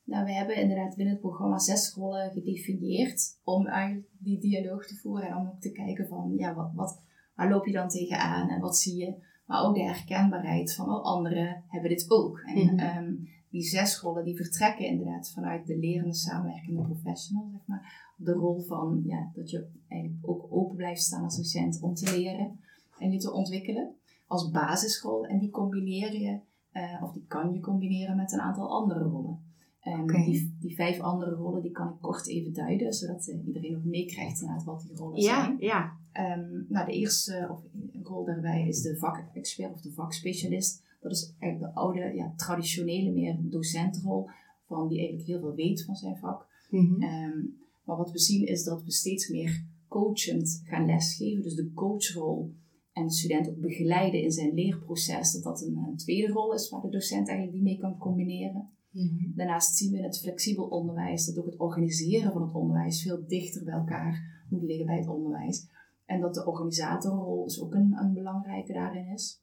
Nou, 0.04 0.26
we 0.26 0.32
hebben 0.34 0.56
inderdaad 0.56 0.96
binnen 0.96 1.14
het 1.14 1.24
programma 1.24 1.60
zes 1.60 1.94
rollen 1.94 2.32
gedefinieerd 2.32 3.40
om 3.44 3.68
eigenlijk 3.68 4.08
die 4.20 4.40
dialoog 4.40 4.88
te 4.88 4.96
voeren 4.96 5.28
en 5.28 5.36
om 5.36 5.48
ook 5.48 5.60
te 5.60 5.72
kijken 5.72 6.08
van, 6.08 6.34
ja, 6.36 6.54
wat, 6.54 6.72
wat, 6.74 7.02
waar 7.36 7.50
loop 7.50 7.66
je 7.66 7.72
dan 7.72 7.90
tegenaan 7.90 8.50
en 8.50 8.60
wat 8.60 8.78
zie 8.78 8.96
je? 8.96 9.16
Maar 9.46 9.64
ook 9.64 9.76
de 9.76 9.84
herkenbaarheid 9.84 10.76
van, 10.76 10.90
oh, 10.90 11.04
anderen 11.04 11.64
hebben 11.68 11.90
dit 11.90 12.12
ook. 12.12 12.40
En 12.40 12.64
Mhm. 12.66 12.80
ehm, 12.80 13.14
die 13.50 13.64
zes 13.64 14.00
rollen 14.00 14.24
die 14.24 14.36
vertrekken 14.36 14.86
inderdaad 14.86 15.32
vanuit 15.32 15.68
de 15.68 15.78
lerende 15.78 16.14
samenwerkende 16.16 16.82
professional, 16.82 17.50
zeg 17.52 17.62
maar. 17.66 18.14
De 18.18 18.32
rol 18.32 18.62
van, 18.62 19.02
ja, 19.06 19.32
dat 19.34 19.50
je 19.50 19.70
eigenlijk 19.88 20.30
ook 20.30 20.48
open 20.50 20.76
blijft 20.76 21.02
staan 21.02 21.24
als 21.24 21.38
docent 21.38 21.82
om 21.82 21.94
te 21.94 22.18
leren 22.18 22.60
en 23.00 23.12
je 23.12 23.18
te 23.18 23.32
ontwikkelen 23.32 23.96
als 24.28 24.50
basisrol. 24.52 25.26
En 25.26 25.40
die 25.40 25.50
combineer 25.50 26.14
je, 26.20 26.40
eh, 26.72 27.04
of 27.04 27.14
die 27.14 27.26
kan 27.28 27.54
je 27.54 27.60
combineren 27.60 28.16
met 28.16 28.32
een 28.32 28.42
aantal 28.42 28.70
andere 28.70 29.00
rollen. 29.04 29.40
En 29.80 30.02
Oké. 30.02 30.24
die, 30.24 30.56
die 30.60 30.76
vijf 30.76 31.00
andere 31.00 31.32
rollen 31.32 31.62
die 31.62 31.72
kan 31.72 31.88
ik 31.88 32.02
kort 32.02 32.28
even 32.28 32.54
duiden, 32.54 32.94
zodat 32.94 33.28
eh, 33.28 33.48
iedereen 33.48 33.76
ook 33.76 33.84
meekrijgt 33.84 34.64
wat 34.66 34.82
die 34.82 34.96
rollen 34.96 35.22
Ja, 35.22 35.44
zijn. 35.44 35.56
ja. 35.60 35.92
Ehm, 36.12 36.50
nou, 36.68 36.86
de 36.86 36.92
eerste 36.94 37.48
of, 37.52 37.62
rol 38.04 38.26
daarbij 38.26 38.68
is 38.68 38.82
de 38.82 38.98
vakexpert 38.98 39.74
of 39.74 39.82
de 39.82 39.92
vakspecialist. 39.92 40.84
Dat 41.02 41.12
is 41.12 41.34
eigenlijk 41.40 41.74
de 41.74 41.80
oude, 41.80 42.14
ja, 42.16 42.34
traditionele, 42.36 43.12
meer 43.12 43.38
docentrol 43.42 44.30
van 44.68 44.88
die 44.88 44.98
eigenlijk 44.98 45.28
heel 45.28 45.40
veel 45.40 45.56
weet 45.56 45.84
van 45.86 45.96
zijn 45.96 46.18
vak. 46.18 46.48
Mhm. 46.70 47.02
Ehm, 47.02 47.38
maar 47.84 47.98
wat 47.98 48.12
we 48.12 48.20
zien 48.20 48.48
is 48.48 48.64
dat 48.64 48.84
we 48.84 48.92
steeds 48.92 49.30
meer 49.30 49.64
coachend 49.88 50.62
gaan 50.66 50.86
lesgeven. 50.86 51.44
Dus 51.44 51.56
de 51.56 51.72
coachrol 51.74 52.54
en 52.94 53.08
de 53.08 53.14
student 53.14 53.50
ook 53.50 53.60
begeleiden 53.60 54.22
in 54.22 54.32
zijn 54.32 54.54
leerproces. 54.54 55.32
Dat 55.32 55.44
dat 55.44 55.62
een, 55.62 55.78
een 55.78 55.98
tweede 55.98 56.34
rol 56.34 56.54
is 56.54 56.70
waar 56.70 56.82
de 56.82 56.90
docent 56.90 57.28
eigenlijk 57.28 57.52
die 57.52 57.64
mee 57.64 57.78
kan 57.78 57.98
combineren. 57.98 58.70
Mhm. 58.90 59.36
Daarnaast 59.36 59.76
zien 59.76 59.92
we 59.92 59.98
in 59.98 60.04
het 60.04 60.20
flexibel 60.20 60.68
onderwijs 60.68 61.26
dat 61.26 61.38
ook 61.38 61.46
het 61.46 61.60
organiseren 61.60 62.32
van 62.32 62.42
het 62.42 62.54
onderwijs 62.54 63.02
veel 63.02 63.28
dichter 63.28 63.64
bij 63.64 63.74
elkaar 63.74 64.46
moet 64.50 64.64
liggen 64.64 64.86
bij 64.86 64.98
het 64.98 65.08
onderwijs. 65.08 65.68
En 66.06 66.20
dat 66.20 66.34
de 66.34 66.46
organisatorrol 66.46 67.44
dus 67.44 67.62
ook 67.62 67.74
een, 67.74 67.98
een 67.98 68.14
belangrijke 68.14 68.74
daarin 68.74 69.08
is. 69.08 69.42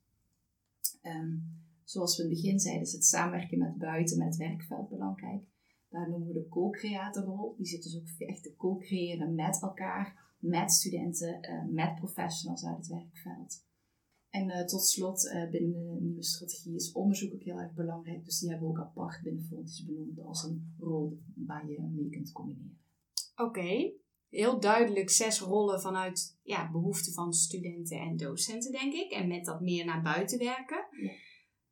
Ehm, 1.02 1.36
zoals 1.84 2.16
we 2.16 2.22
in 2.22 2.28
het 2.28 2.40
begin 2.40 2.58
zeiden, 2.58 2.82
is 2.82 2.92
het 2.92 3.04
samenwerken 3.04 3.58
met 3.58 3.78
buiten, 3.78 4.18
met 4.18 4.26
het 4.26 4.36
werkveld 4.36 4.88
belangrijk. 4.88 5.42
Daar 5.88 6.10
noemen 6.10 6.28
we 6.28 6.34
de 6.34 6.48
co-creatorrol. 6.48 7.54
Die 7.56 7.66
zit 7.66 7.82
dus 7.82 7.96
ook 7.96 8.28
echt 8.28 8.42
te 8.42 8.54
co-creëren 8.56 9.34
met 9.34 9.62
elkaar, 9.62 10.29
met 10.40 10.72
studenten, 10.72 11.40
eh, 11.40 11.64
met 11.68 11.94
professionals 11.94 12.64
uit 12.64 12.76
het 12.76 12.86
werkveld. 12.86 13.64
En 14.30 14.50
eh, 14.50 14.64
tot 14.64 14.84
slot, 14.84 15.28
eh, 15.28 15.50
binnen 15.50 15.72
de 15.72 16.00
nieuwe 16.00 16.24
strategie 16.24 16.74
is 16.74 16.92
onderzoek 16.92 17.34
ook 17.34 17.42
heel 17.42 17.58
erg 17.58 17.74
belangrijk. 17.74 18.24
Dus 18.24 18.38
die 18.38 18.50
hebben 18.50 18.68
we 18.68 18.74
ook 18.74 18.86
apart 18.86 19.22
binnen 19.22 19.44
Fontis 19.44 19.84
benoemd 19.84 20.20
als 20.20 20.42
een 20.42 20.74
rol 20.78 21.18
waar 21.34 21.68
je 21.68 21.80
mee 21.80 22.10
kunt 22.10 22.32
combineren. 22.32 22.78
Oké, 23.36 23.92
heel 24.28 24.60
duidelijk 24.60 25.10
zes 25.10 25.40
rollen 25.40 25.80
vanuit 25.80 26.38
ja, 26.42 26.70
behoeften 26.70 27.12
van 27.12 27.32
studenten 27.32 27.98
en 27.98 28.16
docenten, 28.16 28.72
denk 28.72 28.92
ik. 28.92 29.12
En 29.12 29.28
met 29.28 29.44
dat 29.44 29.60
meer 29.60 29.84
naar 29.84 30.02
buiten 30.02 30.38
werken. 30.38 30.86
Ja. 30.90 31.12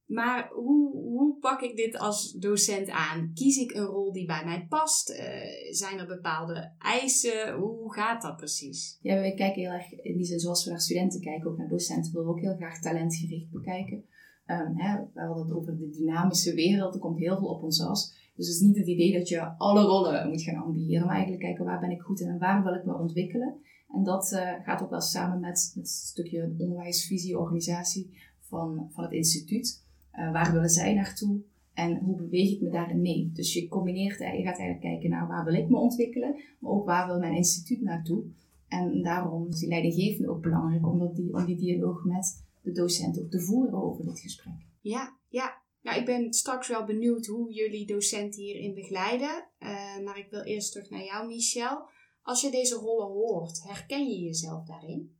Maar 0.08 0.50
hoe, 0.52 0.92
hoe 0.92 1.36
pak 1.40 1.60
ik 1.60 1.76
dit 1.76 1.98
als 1.98 2.32
docent 2.32 2.90
aan? 2.90 3.30
Kies 3.34 3.56
ik 3.56 3.74
een 3.74 3.84
rol 3.84 4.12
die 4.12 4.26
bij 4.26 4.44
mij 4.44 4.66
past? 4.68 5.10
Eh, 5.10 5.26
zijn 5.70 5.98
er 5.98 6.06
bepaalde 6.06 6.72
eisen? 6.78 7.54
Hoe 7.54 7.92
gaat 7.92 8.22
dat 8.22 8.36
precies? 8.36 8.98
Ja, 9.02 9.14
wij 9.14 9.34
kijken 9.34 9.62
heel 9.62 9.70
erg, 9.70 9.92
in 9.92 10.16
die 10.16 10.24
zin 10.24 10.38
zoals 10.38 10.64
we 10.64 10.70
naar 10.70 10.80
studenten 10.80 11.20
kijken, 11.20 11.50
ook 11.50 11.58
naar 11.58 11.68
docenten, 11.68 12.12
willen 12.12 12.26
we 12.26 12.32
ook 12.32 12.40
heel 12.40 12.56
graag 12.56 12.80
talentgericht 12.80 13.50
bekijken. 13.50 14.04
Ehm, 14.46 14.74
hè, 14.74 14.98
we 15.14 15.20
hadden 15.20 15.46
het 15.46 15.54
over 15.54 15.76
de 15.76 15.90
dynamische 15.90 16.54
wereld, 16.54 16.94
er 16.94 17.00
komt 17.00 17.18
heel 17.18 17.38
veel 17.38 17.48
op 17.48 17.62
ons 17.62 17.82
af. 17.82 17.98
Dus 18.36 18.46
het 18.46 18.56
is 18.56 18.60
niet 18.60 18.76
het 18.76 18.86
idee 18.86 19.12
dat 19.12 19.28
je 19.28 19.56
alle 19.56 19.82
rollen 19.82 20.28
moet 20.28 20.42
gaan 20.42 20.62
ambiëren, 20.62 21.06
maar 21.06 21.14
eigenlijk 21.14 21.44
kijken 21.44 21.64
waar 21.64 21.80
ben 21.80 21.90
ik 21.90 22.00
goed 22.00 22.20
in 22.20 22.28
en 22.28 22.38
waar 22.38 22.62
wil 22.64 22.74
ik 22.74 22.84
me 22.84 22.98
ontwikkelen. 22.98 23.60
En 23.94 24.04
dat 24.04 24.32
eh, 24.32 24.52
gaat 24.64 24.82
ook 24.82 24.90
wel 24.90 25.00
samen 25.00 25.40
met, 25.40 25.72
met 25.74 25.86
het 25.86 25.94
stukje 25.94 26.54
onderwijsvisie, 26.58 27.38
organisatie 27.38 28.18
van, 28.40 28.88
van 28.90 29.04
het 29.04 29.12
instituut. 29.12 29.86
Eh, 30.18 30.32
waar 30.32 30.52
willen 30.52 30.68
zij 30.68 30.94
naartoe 30.94 31.40
en 31.75 31.98
hoe 31.98 32.16
beweeg 32.16 32.52
ik 32.52 32.60
me 32.60 32.70
daarin 32.70 33.00
mee? 33.00 33.30
Dus 33.32 33.54
je 33.54 33.68
combineert, 33.68 34.20
eh, 34.20 34.38
je 34.38 34.42
gaat 34.42 34.58
eigenlijk 34.58 34.80
kijken 34.80 35.10
naar 35.10 35.26
waar 35.26 35.44
wil 35.44 35.54
ik 35.54 35.68
me 35.68 35.76
ontwikkelen, 35.76 36.42
maar 36.58 36.70
ook 36.70 36.87
waar 36.87 37.06
wil 37.06 37.18
mijn 37.18 37.37
instituut 37.37 37.80
naartoe. 37.80 38.25
En 38.68 39.02
daarom 39.02 39.48
is 39.48 39.58
die 39.58 39.68
leidinggevende 39.68 40.30
ook 40.30 40.42
belangrijk 40.42 40.87
om, 40.87 40.98
dat 40.98 41.16
die, 41.16 41.34
om 41.34 41.44
die 41.44 41.56
dialoog 41.56 42.04
met 42.04 42.44
de 42.62 42.72
docent 42.72 43.20
ook 43.20 43.30
te 43.30 43.40
voeren 43.40 43.82
over 43.82 44.04
dit 44.04 44.20
gesprek. 44.20 44.54
Ja, 44.80 45.16
ja. 45.28 45.62
Nou, 45.82 45.98
ik 45.98 46.04
ben 46.04 46.32
straks 46.32 46.68
wel 46.68 46.84
benieuwd 46.84 47.26
hoe 47.26 47.52
jullie 47.52 47.87
docenten 47.87 48.42
hierin 48.42 48.75
begeleiden. 48.75 49.48
Eh, 49.58 49.98
maar 50.04 50.18
ik 50.18 50.30
wil 50.30 50.42
eerst 50.42 50.72
terug 50.72 50.90
naar 50.90 51.04
jou, 51.04 51.26
Michel. 51.26 51.88
Als 52.22 52.40
je 52.40 52.50
deze 52.50 52.75
rollen 52.75 53.06
hoort, 53.06 53.62
herken 53.62 54.08
je 54.08 54.18
jezelf 54.18 54.66
daarin? 54.66 55.16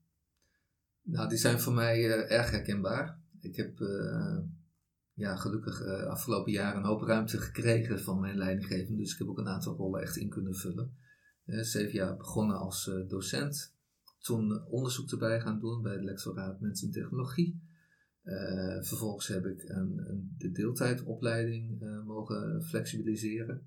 Nou, 1.03 1.29
die 1.29 1.39
zijn 1.39 1.61
voor 1.61 1.73
mij 1.73 1.99
uh, 1.99 2.31
erg 2.31 2.51
herkenbaar. 2.51 3.19
Ik 3.41 3.57
heb 3.57 3.81
uh, 3.81 4.39
ja, 5.19 5.37
gelukkig 5.37 5.81
uh, 5.81 6.03
afgelopen 6.03 6.53
jaar 6.53 6.77
een 6.77 6.85
hoop 6.85 7.03
ruimte 7.03 7.39
gekregen 7.39 8.01
van 8.01 8.21
mijn 8.21 8.37
leidinggevende. 8.37 9.03
Dus 9.03 9.13
ik 9.13 9.19
heb 9.19 9.29
ook 9.29 9.39
een 9.39 9.49
aantal 9.49 9.77
rollen 9.77 10.03
echt 10.03 10.17
in 10.17 10.29
kunnen 10.29 10.55
vullen. 10.55 10.97
zeven 11.45 11.93
jaar 11.93 12.17
begonnen 12.17 12.57
als 12.57 12.91
docent. 13.09 13.75
Toen 14.19 14.67
onderzoek 14.67 15.11
erbij 15.11 15.41
gaan 15.41 15.59
doen 15.59 15.83
bij 15.83 15.93
het 15.93 16.05
lectoraat 16.05 16.61
Mensen 16.61 16.87
en 16.87 16.93
Technologie. 16.93 17.61
vervolgens 18.81 19.29
heb 19.29 19.45
ik 19.45 19.63
een, 19.69 19.99
een 20.09 20.35
de 20.39 20.51
deeltijdopleiding 20.51 21.81
mogen 22.05 22.63
flexibiliseren. 22.63 23.67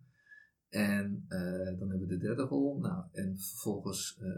En 0.70 1.26
uh, 1.30 1.80
dan 1.80 1.90
hebben 1.90 2.08
we 2.08 2.14
de 2.14 2.18
derde 2.18 2.42
rol. 2.42 2.80
Nou, 2.80 3.04
en 3.12 3.40
vervolgens 3.40 4.20
uh, 4.22 4.30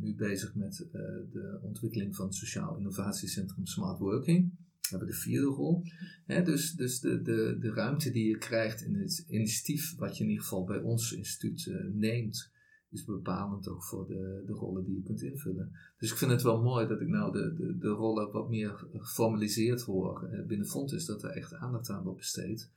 nu 0.00 0.14
bezig 0.14 0.54
met 0.54 0.80
uh, 0.80 0.92
de 1.32 1.58
ontwikkeling 1.62 2.16
van 2.16 2.26
het 2.26 2.34
Sociaal 2.34 2.76
Innovatiecentrum 2.76 3.66
Smart 3.66 3.98
Working. 3.98 4.52
We 4.92 4.98
hebben 4.98 5.14
de 5.16 5.22
vierde 5.22 5.46
rol. 5.46 5.82
Dus 6.26 6.72
dus 6.72 7.00
de, 7.00 7.22
de, 7.22 7.56
de 7.60 7.72
ruimte 7.72 8.10
die 8.10 8.28
je 8.28 8.38
krijgt 8.38 8.82
in 8.82 8.94
het 8.94 9.24
initiatief, 9.28 9.96
wat 9.96 10.16
je 10.16 10.24
in 10.24 10.30
ieder 10.30 10.44
geval 10.44 10.64
bij 10.64 10.80
ons 10.80 11.12
instituut 11.12 11.72
neemt, 11.92 12.50
is 12.90 13.04
bepalend 13.04 13.68
ook 13.68 13.84
voor 13.84 14.06
de, 14.06 14.42
de 14.46 14.52
rollen 14.52 14.84
die 14.84 14.94
je 14.94 15.02
kunt 15.02 15.22
invullen. 15.22 15.72
Dus 15.98 16.10
ik 16.10 16.16
vind 16.16 16.30
het 16.30 16.42
wel 16.42 16.62
mooi 16.62 16.86
dat 16.86 17.00
ik 17.00 17.08
nou 17.08 17.32
de, 17.32 17.54
de, 17.54 17.78
de 17.78 17.88
rollen 17.88 18.32
wat 18.32 18.48
meer 18.48 18.86
geformaliseerd 18.92 19.80
hoor 19.80 20.44
binnen 20.46 20.66
Fontes, 20.66 21.04
dat 21.04 21.22
er 21.22 21.30
echt 21.30 21.54
aandacht 21.54 21.90
aan 21.90 22.02
wordt 22.02 22.18
besteed. 22.18 22.70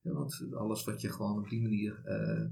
Ja, 0.00 0.12
want 0.12 0.46
alles 0.52 0.84
wat 0.84 1.00
je 1.00 1.08
gewoon 1.08 1.38
op 1.38 1.48
die 1.48 1.62
manier 1.62 2.02
uh, 2.04 2.46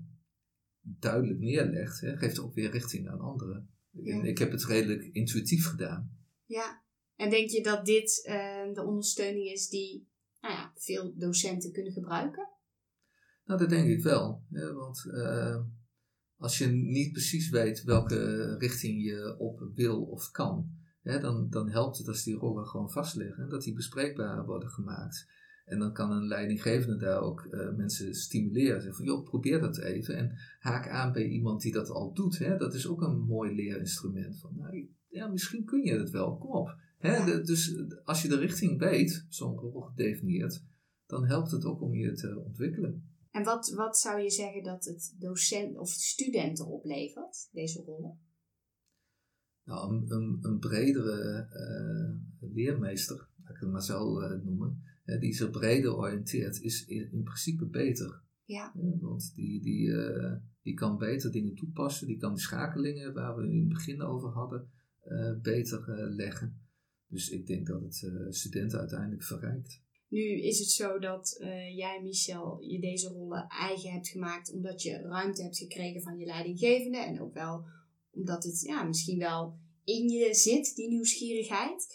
duidelijk 0.81 1.41
neerlegt, 1.41 2.01
hè, 2.01 2.17
geeft 2.17 2.39
ook 2.39 2.55
weer 2.55 2.71
richting 2.71 3.09
aan 3.09 3.21
anderen. 3.21 3.69
Ja. 3.91 4.23
Ik 4.23 4.39
heb 4.39 4.51
het 4.51 4.65
redelijk 4.65 5.03
intuïtief 5.03 5.67
gedaan. 5.67 6.11
Ja, 6.45 6.83
en 7.19 7.31
denk 7.31 7.49
je 7.49 7.63
dat 7.63 7.87
dit 7.87 8.25
uh, 8.29 8.75
de 8.75 8.85
ondersteuning 8.85 9.47
is 9.47 9.69
die 9.69 10.09
nou 10.41 10.55
ja, 10.55 10.73
veel 10.75 11.15
docenten 11.17 11.73
kunnen 11.73 11.93
gebruiken? 11.93 12.49
Nou, 13.45 13.61
dat 13.61 13.69
denk 13.69 13.89
ik 13.89 14.03
wel. 14.03 14.43
Want 14.75 15.05
uh, 15.07 15.57
als 16.37 16.59
je 16.59 16.67
niet 16.67 17.13
precies 17.13 17.51
weet 17.51 17.83
welke 17.83 18.55
richting 18.59 19.03
je 19.03 19.39
op 19.39 19.71
wil 19.75 20.03
of 20.03 20.31
kan, 20.31 20.71
hè, 21.03 21.21
dan, 21.21 21.51
dan 21.51 21.71
helpt 21.71 21.99
het 21.99 22.09
als 22.09 22.25
die 22.25 22.35
rollen 22.35 22.67
gewoon 22.67 22.91
vastliggen 22.91 23.43
en 23.43 23.49
dat 23.49 23.63
die 23.63 23.75
bespreekbaar 23.75 24.45
worden 24.45 24.71
gemaakt. 24.71 25.27
En 25.65 25.79
dan 25.79 25.93
kan 25.93 26.11
een 26.11 26.27
leidinggevende 26.27 26.97
daar 26.97 27.21
ook 27.21 27.49
uh, 27.51 27.77
mensen 27.77 28.15
stimuleren. 28.15 28.83
Zeggen 28.83 28.95
van, 28.95 29.05
joh, 29.05 29.25
probeer 29.25 29.61
dat 29.61 29.79
even. 29.79 30.17
En 30.17 30.39
haak 30.59 30.89
aan 30.89 31.13
bij 31.13 31.29
iemand 31.29 31.63
die 31.63 31.73
dat 31.73 31.91
al 31.91 32.13
doet. 32.15 32.39
Hè? 32.39 32.57
Dat 32.57 32.75
is 32.75 32.87
ook 32.87 33.03
een 33.03 33.21
mooi 33.21 33.55
leerinstrument. 33.55 34.41
Van, 34.41 34.57
nou, 34.57 34.89
ja, 35.09 35.27
misschien 35.27 35.65
kun 35.65 35.85
je 35.85 35.99
het 35.99 36.11
wel, 36.11 36.37
kom 36.37 36.51
op. 36.51 36.77
Dus 37.01 37.77
als 38.05 38.23
je 38.23 38.29
de 38.29 38.39
richting 38.39 38.79
weet, 38.79 39.27
zo'n 39.29 39.59
rol 39.59 39.81
gedefinieerd, 39.81 40.63
dan 41.07 41.27
helpt 41.27 41.51
het 41.51 41.65
ook 41.65 41.83
om 41.83 41.95
je 41.95 42.13
te 42.13 42.43
ontwikkelen. 42.45 43.09
En 43.31 43.45
wat, 43.45 43.71
wat 43.71 43.99
zou 43.99 44.21
je 44.21 44.31
zeggen 44.31 44.63
dat 44.63 44.85
het 44.85 45.15
docent 45.19 45.77
of 45.77 45.91
studenten 45.91 46.67
oplevert, 46.67 47.49
deze 47.53 47.83
rollen? 47.83 48.19
Nou, 49.65 49.95
een, 49.95 50.11
een, 50.11 50.39
een 50.43 50.59
bredere 50.59 51.49
uh, 51.53 52.51
leermeester, 52.55 53.29
laat 53.45 53.55
ik 53.55 53.61
het 53.61 53.71
maar 53.71 53.83
zo 53.83 54.21
uh, 54.21 54.45
noemen, 54.45 54.83
die 55.21 55.35
zich 55.35 55.51
breder 55.51 55.97
oriënteert, 55.97 56.61
is 56.61 56.85
in, 56.87 57.23
principe 57.23 57.67
beter. 57.67 58.21
Ja. 58.45 58.73
want 59.01 59.35
die, 59.35 59.63
die, 59.63 59.87
uh, 59.87 60.33
die 60.63 60.75
kan 60.75 60.99
beter 60.99 61.33
dingen 61.33 61.55
toepassen, 61.55 62.07
die 62.07 62.17
kan 62.17 62.35
die 62.35 62.43
schakelingen 62.43 63.15
waar 63.15 63.37
we 63.37 63.43
in 63.43 63.59
het 63.59 63.69
begin 63.69 64.03
over 64.03 64.29
hadden, 64.29 64.71
beter 65.43 66.11
leggen. 66.11 66.68
Dus 67.09 67.29
ik 67.31 67.47
denk 67.47 67.67
dat 67.67 67.83
het 67.83 68.37
studenten 68.37 68.79
uiteindelijk 68.79 69.23
verrijkt. 69.23 69.83
Nu 70.09 70.43
is 70.43 70.59
het 70.59 70.69
zo 70.69 70.99
dat 70.99 71.37
jij, 71.75 72.01
Michel, 72.03 72.63
je 72.63 72.81
deze 72.81 73.09
rollen 73.09 73.47
eigen 73.49 73.93
hebt 73.93 74.09
gemaakt 74.09 74.53
omdat 74.53 74.83
je 74.83 75.01
ruimte 75.01 75.43
hebt 75.43 75.59
gekregen 75.59 76.03
van 76.03 76.19
je 76.19 76.27
leidinggevende 76.27 76.99
en 76.99 77.21
ook 77.21 77.35
wel 77.35 77.65
omdat 78.11 78.45
het 78.45 78.61
ja, 78.61 78.83
misschien 78.83 79.19
wel 79.19 79.59
in 79.85 80.09
je 80.09 80.35
zit, 80.35 80.75
die 80.75 80.89
nieuwsgierigheid. 80.89 81.87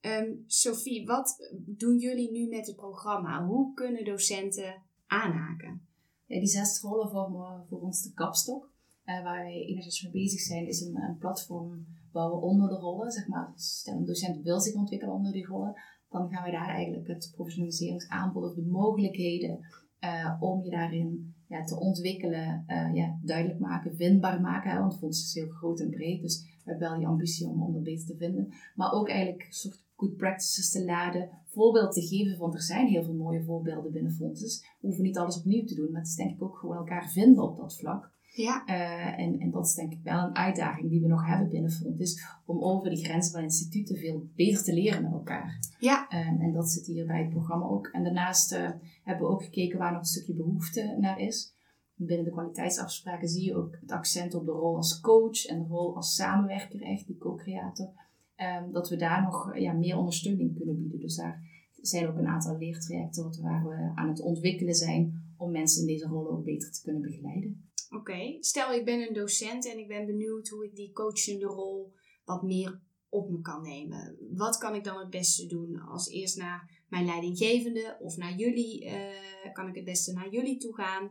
Um, 0.00 0.44
Sophie, 0.46 1.06
wat 1.06 1.52
doen 1.66 1.98
jullie 1.98 2.30
nu 2.30 2.48
met 2.48 2.66
het 2.66 2.76
programma? 2.76 3.46
Hoe 3.46 3.74
kunnen 3.74 4.04
docenten 4.04 4.82
aanhaken? 5.06 5.86
Ja, 6.26 6.38
die 6.38 6.48
zes 6.48 6.80
rollen 6.80 7.10
vormen 7.10 7.66
voor 7.68 7.80
ons 7.80 8.02
de 8.02 8.12
kapstok. 8.12 8.74
Uh, 9.04 9.22
waar 9.22 9.44
wij 9.44 9.64
enerzijds 9.66 10.02
mee 10.02 10.12
bezig 10.12 10.40
zijn, 10.40 10.66
is 10.66 10.80
een, 10.80 10.96
een, 10.96 11.18
platform 11.18 11.86
bouwen 12.16 12.42
onder 12.42 12.68
de 12.68 12.74
rollen. 12.74 13.10
Zeg 13.10 13.26
maar, 13.26 13.52
stel 13.54 13.96
een 13.96 14.04
docent 14.04 14.42
wil 14.42 14.60
zich 14.60 14.74
ontwikkelen 14.74 15.14
onder 15.14 15.32
die 15.32 15.46
rollen, 15.46 15.74
dan 16.08 16.28
gaan 16.30 16.44
we 16.44 16.50
daar 16.50 16.68
eigenlijk 16.68 17.06
het 17.06 17.32
professionaliseringsaanbod 17.34 18.44
of 18.44 18.54
de 18.54 18.66
mogelijkheden 18.66 19.58
uh, 20.00 20.36
om 20.40 20.62
je 20.64 20.70
daarin 20.70 21.34
ja, 21.48 21.64
te 21.64 21.80
ontwikkelen, 21.80 22.64
uh, 22.66 22.94
ja, 22.94 23.18
duidelijk 23.22 23.60
maken, 23.60 23.96
vindbaar 23.96 24.40
maken. 24.40 24.70
Hè, 24.70 24.78
want 24.78 24.98
fonds 24.98 25.22
is 25.22 25.34
heel 25.34 25.48
groot 25.48 25.80
en 25.80 25.90
breed, 25.90 26.22
dus 26.22 26.42
we 26.42 26.70
hebben 26.70 26.88
wel 26.88 26.98
die 26.98 27.06
ambitie 27.06 27.48
om, 27.48 27.62
om 27.62 27.72
dat 27.72 27.82
beter 27.82 28.06
te 28.06 28.16
vinden. 28.16 28.48
Maar 28.74 28.92
ook 28.92 29.08
eigenlijk 29.08 29.46
soort 29.50 29.84
good 29.96 30.16
practices 30.16 30.70
te 30.70 30.84
laden, 30.84 31.30
voorbeeld 31.46 31.92
te 31.92 32.06
geven, 32.06 32.38
want 32.38 32.54
er 32.54 32.62
zijn 32.62 32.86
heel 32.86 33.04
veel 33.04 33.14
mooie 33.14 33.44
voorbeelden 33.44 33.92
binnen 33.92 34.12
fondsen. 34.12 34.68
We 34.80 34.86
hoeven 34.86 35.04
niet 35.04 35.18
alles 35.18 35.38
opnieuw 35.38 35.64
te 35.64 35.74
doen, 35.74 35.90
maar 35.90 36.00
het 36.00 36.10
is 36.10 36.16
denk 36.16 36.30
ik 36.30 36.42
ook 36.42 36.58
gewoon 36.58 36.76
elkaar 36.76 37.08
vinden 37.08 37.44
op 37.44 37.56
dat 37.56 37.76
vlak. 37.76 38.14
Ja. 38.36 38.62
Uh, 38.66 39.18
en, 39.18 39.40
en 39.40 39.50
dat 39.50 39.66
is 39.66 39.74
denk 39.74 39.92
ik 39.92 40.00
wel 40.02 40.22
een 40.22 40.36
uitdaging 40.36 40.90
die 40.90 41.00
we 41.00 41.06
nog 41.06 41.26
hebben 41.26 41.50
binnen 41.50 41.70
Fonds, 41.70 42.22
om 42.44 42.62
over 42.62 42.90
die 42.90 43.04
grenzen 43.04 43.32
van 43.32 43.42
instituten 43.42 43.96
veel 43.96 44.28
beter 44.34 44.64
te 44.64 44.72
leren 44.72 45.02
met 45.02 45.12
elkaar. 45.12 45.58
Ja. 45.78 46.06
Uh, 46.12 46.42
en 46.42 46.52
dat 46.52 46.70
zit 46.70 46.86
hier 46.86 47.06
bij 47.06 47.20
het 47.20 47.30
programma 47.30 47.66
ook. 47.66 47.86
En 47.86 48.02
daarnaast 48.02 48.52
uh, 48.52 48.70
hebben 49.02 49.26
we 49.26 49.32
ook 49.32 49.44
gekeken 49.44 49.78
waar 49.78 49.92
nog 49.92 50.00
een 50.00 50.06
stukje 50.06 50.34
behoefte 50.34 50.96
naar 51.00 51.20
is. 51.20 51.54
Binnen 51.94 52.24
de 52.24 52.32
kwaliteitsafspraken 52.32 53.28
zie 53.28 53.44
je 53.44 53.56
ook 53.56 53.76
het 53.80 53.90
accent 53.90 54.34
op 54.34 54.44
de 54.44 54.52
rol 54.52 54.76
als 54.76 55.00
coach 55.00 55.46
en 55.46 55.58
de 55.58 55.68
rol 55.68 55.96
als 55.96 56.14
samenwerker, 56.14 56.82
echt 56.82 57.06
die 57.06 57.18
co-creator. 57.18 57.88
Um, 58.36 58.72
dat 58.72 58.88
we 58.88 58.96
daar 58.96 59.22
nog 59.22 59.58
ja, 59.58 59.72
meer 59.72 59.96
ondersteuning 59.96 60.56
kunnen 60.56 60.76
bieden. 60.76 61.00
Dus 61.00 61.16
daar 61.16 61.42
zijn 61.80 62.08
ook 62.08 62.16
een 62.16 62.26
aantal 62.26 62.58
leertrajecten 62.58 63.42
waar 63.42 63.64
we 63.64 63.92
aan 63.94 64.08
het 64.08 64.20
ontwikkelen 64.20 64.74
zijn 64.74 65.22
om 65.36 65.50
mensen 65.50 65.80
in 65.80 65.86
deze 65.86 66.06
rol 66.06 66.30
ook 66.30 66.44
beter 66.44 66.72
te 66.72 66.82
kunnen 66.82 67.02
begeleiden. 67.02 67.64
Oké, 67.96 68.36
stel 68.40 68.72
ik 68.72 68.84
ben 68.84 69.00
een 69.00 69.14
docent 69.14 69.66
en 69.66 69.78
ik 69.78 69.88
ben 69.88 70.06
benieuwd 70.06 70.48
hoe 70.48 70.64
ik 70.64 70.74
die 70.74 70.92
coachende 70.92 71.46
rol 71.46 71.92
wat 72.24 72.42
meer 72.42 72.80
op 73.08 73.30
me 73.30 73.40
kan 73.40 73.62
nemen. 73.62 74.16
Wat 74.30 74.58
kan 74.58 74.74
ik 74.74 74.84
dan 74.84 74.98
het 74.98 75.10
beste 75.10 75.46
doen? 75.46 75.80
Als 75.80 76.08
eerst 76.08 76.36
naar 76.36 76.84
mijn 76.88 77.04
leidinggevende 77.04 77.96
of 78.00 78.16
naar 78.16 78.36
jullie? 78.36 78.84
Uh, 78.84 79.52
kan 79.52 79.68
ik 79.68 79.74
het 79.74 79.84
beste 79.84 80.12
naar 80.12 80.30
jullie 80.30 80.56
toe 80.56 80.74
gaan? 80.74 81.10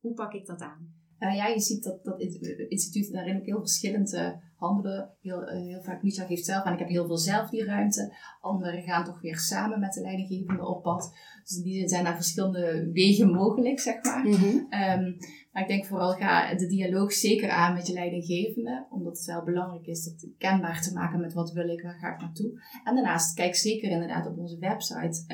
Hoe 0.00 0.14
pak 0.14 0.32
ik 0.32 0.46
dat 0.46 0.60
aan? 0.60 0.94
Uh, 1.18 1.36
ja, 1.36 1.46
je 1.46 1.60
ziet 1.60 1.82
dat, 1.82 2.04
dat 2.04 2.20
instituten 2.68 3.12
daarin 3.12 3.36
ook 3.36 3.46
heel 3.46 3.58
verschillend 3.58 4.14
handelen. 4.62 5.10
Heel, 5.20 5.42
uh, 5.42 5.48
heel 5.48 5.82
vaak, 5.82 6.02
Micha 6.02 6.24
geeft 6.24 6.44
zelf 6.44 6.64
aan, 6.64 6.72
ik 6.72 6.78
heb 6.78 6.88
heel 6.88 7.06
veel 7.06 7.18
zelf 7.18 7.50
die 7.50 7.64
ruimte. 7.64 8.14
Anderen 8.40 8.82
gaan 8.82 9.04
toch 9.04 9.20
weer 9.20 9.38
samen 9.38 9.80
met 9.80 9.92
de 9.92 10.00
leidinggevende 10.00 10.66
op 10.66 10.82
pad. 10.82 11.14
Dus 11.42 11.56
in 11.56 11.62
die 11.62 11.78
zin 11.78 11.88
zijn 11.88 12.04
daar 12.04 12.14
verschillende 12.14 12.90
wegen 12.92 13.30
mogelijk, 13.30 13.80
zeg 13.80 14.04
maar. 14.04 14.26
Mm 14.26 14.32
-hmm. 14.32 14.56
um, 14.56 15.16
maar 15.52 15.62
ik 15.62 15.68
denk 15.68 15.84
vooral 15.84 16.12
ga 16.12 16.54
de 16.54 16.66
dialoog 16.66 17.12
zeker 17.12 17.50
aan 17.50 17.74
met 17.74 17.86
je 17.86 17.92
leidinggevende. 17.92 18.86
Omdat 18.90 19.16
het 19.16 19.26
wel 19.26 19.44
belangrijk 19.44 19.86
is 19.86 20.04
dat 20.04 20.28
kenbaar 20.38 20.82
te 20.82 20.92
maken 20.92 21.20
met 21.20 21.32
wat 21.32 21.52
wil 21.52 21.68
ik, 21.68 21.82
waar 21.82 21.98
ga 21.98 22.14
ik 22.14 22.20
naartoe. 22.20 22.62
En 22.84 22.94
daarnaast 22.94 23.34
kijk 23.34 23.54
zeker 23.54 23.90
inderdaad 23.90 24.26
op 24.26 24.38
onze 24.38 24.58
website 24.58 25.24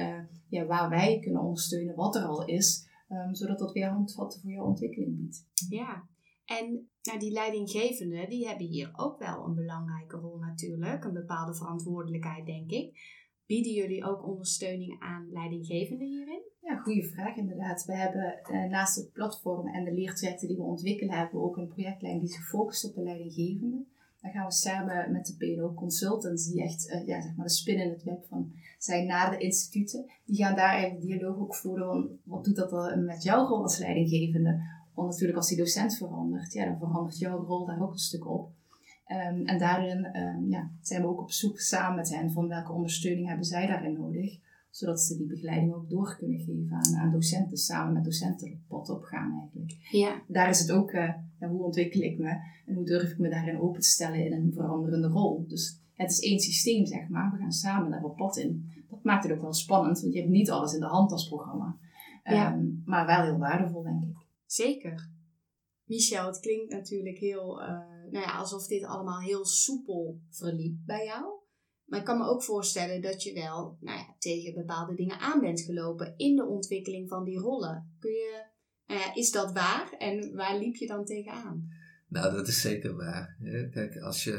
ja, 0.49 0.64
waar 0.64 0.88
wij 0.88 1.18
kunnen 1.20 1.42
ondersteunen 1.42 1.94
wat 1.94 2.16
er 2.16 2.23
al 2.23 2.44
is. 2.44 2.87
Um, 3.08 3.35
zodat 3.35 3.58
dat 3.58 3.73
weer 3.73 3.88
handvatten 3.88 4.40
voor 4.40 4.50
jouw 4.50 4.64
ontwikkeling 4.64 5.16
biedt. 5.16 5.44
Ja, 5.68 6.02
en 6.44 6.88
die 7.17 7.33
leidinggevenden, 7.33 8.29
die 8.29 8.47
hebben 8.47 8.67
hier 8.67 8.91
ook 8.97 9.19
wel 9.19 9.45
een 9.45 9.55
belangrijke 9.55 10.17
rol 10.17 10.38
natuurlijk. 10.38 11.05
Een 11.05 11.12
bepaalde 11.12 11.55
verantwoordelijkheid, 11.55 12.47
denk 12.47 12.71
ik. 12.71 13.17
Bieden 13.47 13.73
jullie 13.73 14.05
ook 14.05 14.27
ondersteuning 14.27 15.00
aan 15.00 15.29
leidinggevenden 15.33 16.07
hierin? 16.07 16.43
Ja, 16.61 16.77
goede 16.77 17.05
vraag 17.05 17.37
inderdaad. 17.37 17.85
We 17.85 17.97
hebben 17.97 18.43
eh, 18.43 18.71
naast 18.71 18.97
het 18.97 19.12
platform 19.12 19.69
en 19.69 19.85
de 19.85 19.93
leertrajecten 19.93 20.49
die 20.49 20.57
we 20.57 20.62
ontwikkelen, 20.62 21.15
hebben 21.15 21.41
we 21.41 21.47
ook 21.47 21.57
een 21.57 21.69
projectlijn 21.69 22.19
die 22.19 22.29
zich 22.29 22.49
focust 22.49 22.85
op 22.85 22.95
de 22.95 23.03
leidinggevenden. 23.03 23.87
Dan 24.21 24.31
gaan 24.31 24.47
we 24.47 24.53
samen 24.53 25.12
met 25.12 25.27
de 25.27 25.37
PNO 25.37 25.75
Consultants, 25.75 26.47
die 26.50 26.62
echt 26.62 26.88
uh, 26.88 27.07
ja, 27.07 27.21
zeg 27.23 27.37
maar 27.37 27.47
de 27.47 27.53
spin 27.53 27.81
in 27.81 27.91
het 27.91 28.03
web 28.03 28.25
van 28.29 28.53
zijn 28.79 29.07
naar 29.07 29.31
de 29.31 29.38
instituten. 29.38 30.11
Die 30.25 30.37
gaan 30.37 30.57
daar 30.57 30.73
eigenlijk 30.73 31.03
dialoog 31.03 31.38
ook 31.38 31.55
voeren 31.55 32.21
wat 32.25 32.45
doet 32.45 32.57
dat 32.57 32.97
met 32.97 33.23
jouw 33.23 33.47
rol 33.47 33.62
als 33.62 33.79
leidinggevende? 33.79 34.61
Want 34.99 35.11
natuurlijk 35.11 35.38
als 35.38 35.49
die 35.49 35.59
docent 35.59 35.97
verandert, 35.97 36.52
ja, 36.52 36.64
dan 36.64 36.78
verandert 36.78 37.19
jouw 37.19 37.45
rol 37.45 37.67
daar 37.67 37.83
ook 37.83 37.93
een 37.93 37.99
stuk 37.99 38.28
op. 38.28 38.50
Um, 39.07 39.47
en 39.47 39.59
daarin 39.59 40.17
um, 40.17 40.50
ja, 40.50 40.71
zijn 40.81 41.02
we 41.02 41.09
ook 41.09 41.21
op 41.21 41.31
zoek 41.31 41.61
samen 41.61 41.97
met 41.97 42.14
hen 42.14 42.31
van 42.31 42.49
welke 42.49 42.73
ondersteuning 42.73 43.26
hebben 43.26 43.45
zij 43.45 43.67
daarin 43.67 43.93
nodig. 43.93 44.38
zodat 44.71 45.00
ze 45.00 45.17
die 45.17 45.26
begeleiding 45.26 45.75
ook 45.75 45.88
door 45.88 46.17
kunnen 46.17 46.38
geven 46.38 46.69
aan, 46.71 46.97
aan 46.97 47.12
docenten, 47.12 47.57
samen 47.57 47.93
met 47.93 48.05
docenten 48.05 48.49
het 48.49 48.67
pad 48.67 48.88
opgaan 48.88 49.38
eigenlijk. 49.38 49.88
Ja. 49.90 50.23
Daar 50.26 50.49
is 50.49 50.59
het 50.59 50.71
ook, 50.71 50.93
uh, 50.93 51.12
ja, 51.40 51.49
hoe 51.49 51.62
ontwikkel 51.62 52.00
ik 52.00 52.19
me 52.19 52.31
en 52.67 52.75
hoe 52.75 52.85
durf 52.85 53.11
ik 53.11 53.19
me 53.19 53.28
daarin 53.28 53.61
open 53.61 53.81
te 53.81 53.88
stellen 53.88 54.25
in 54.25 54.33
een 54.33 54.52
veranderende 54.52 55.09
rol. 55.09 55.45
Dus 55.49 55.81
het 55.95 56.11
is 56.11 56.21
één 56.21 56.38
systeem, 56.38 56.87
zeg 56.87 57.09
maar. 57.09 57.31
We 57.33 57.38
gaan 57.38 57.52
samen 57.52 57.90
daar 57.90 58.05
op 58.05 58.17
pad 58.17 58.37
in. 58.37 58.71
Dat 58.90 59.02
maakt 59.02 59.23
het 59.23 59.33
ook 59.33 59.43
wel 59.43 59.52
spannend, 59.52 60.00
want 60.00 60.12
je 60.12 60.21
hebt 60.21 60.33
niet 60.33 60.50
alles 60.50 60.75
in 60.75 60.81
de 60.81 60.87
hand 60.87 61.12
als 61.12 61.28
programma. 61.28 61.76
Ja. 62.25 62.52
Ehm, 62.52 62.64
maar 62.85 63.07
wel 63.07 63.23
heel 63.23 63.38
waardevol, 63.38 63.83
denk 63.83 64.02
ik. 64.02 64.18
Zeker. 64.50 65.11
Michel, 65.85 66.26
het 66.26 66.40
klinkt 66.40 66.73
natuurlijk 66.73 67.19
heel, 67.19 67.61
uh, 67.61 67.69
nou 68.11 68.25
ja, 68.25 68.38
alsof 68.38 68.67
dit 68.67 68.85
allemaal 68.85 69.21
heel 69.21 69.45
soepel 69.47 70.21
verliep 70.31 70.76
bij 70.87 71.05
jou. 71.05 71.25
Maar 71.85 71.99
ik 71.99 72.05
kan 72.05 72.19
me 72.19 72.25
ook 72.25 72.43
voorstellen 72.43 73.02
dat 73.02 73.23
je 73.23 73.33
wel 73.33 73.76
nou 73.81 73.99
ja, 73.99 74.14
tegen 74.19 74.55
bepaalde 74.55 74.95
dingen 74.95 75.19
aan 75.19 75.40
bent 75.40 75.61
gelopen 75.61 76.14
in 76.17 76.37
de 76.37 76.47
ontwikkeling 76.47 77.09
van 77.09 77.25
die 77.25 77.38
rollen. 77.38 77.97
Kun 77.99 78.11
je, 78.11 78.45
nou 78.87 79.12
is 79.14 79.31
dat 79.31 79.52
waar 79.52 79.93
en 79.93 80.35
waar 80.35 80.59
liep 80.59 80.75
je 80.75 80.87
dan 80.87 81.05
tegenaan? 81.05 81.69
Nou, 82.09 82.35
dat 82.35 82.49
is 82.49 82.61
zeker 82.61 82.97
waar. 82.97 83.37
Kijk, 83.71 83.97
als 83.97 84.25
je 84.25 84.37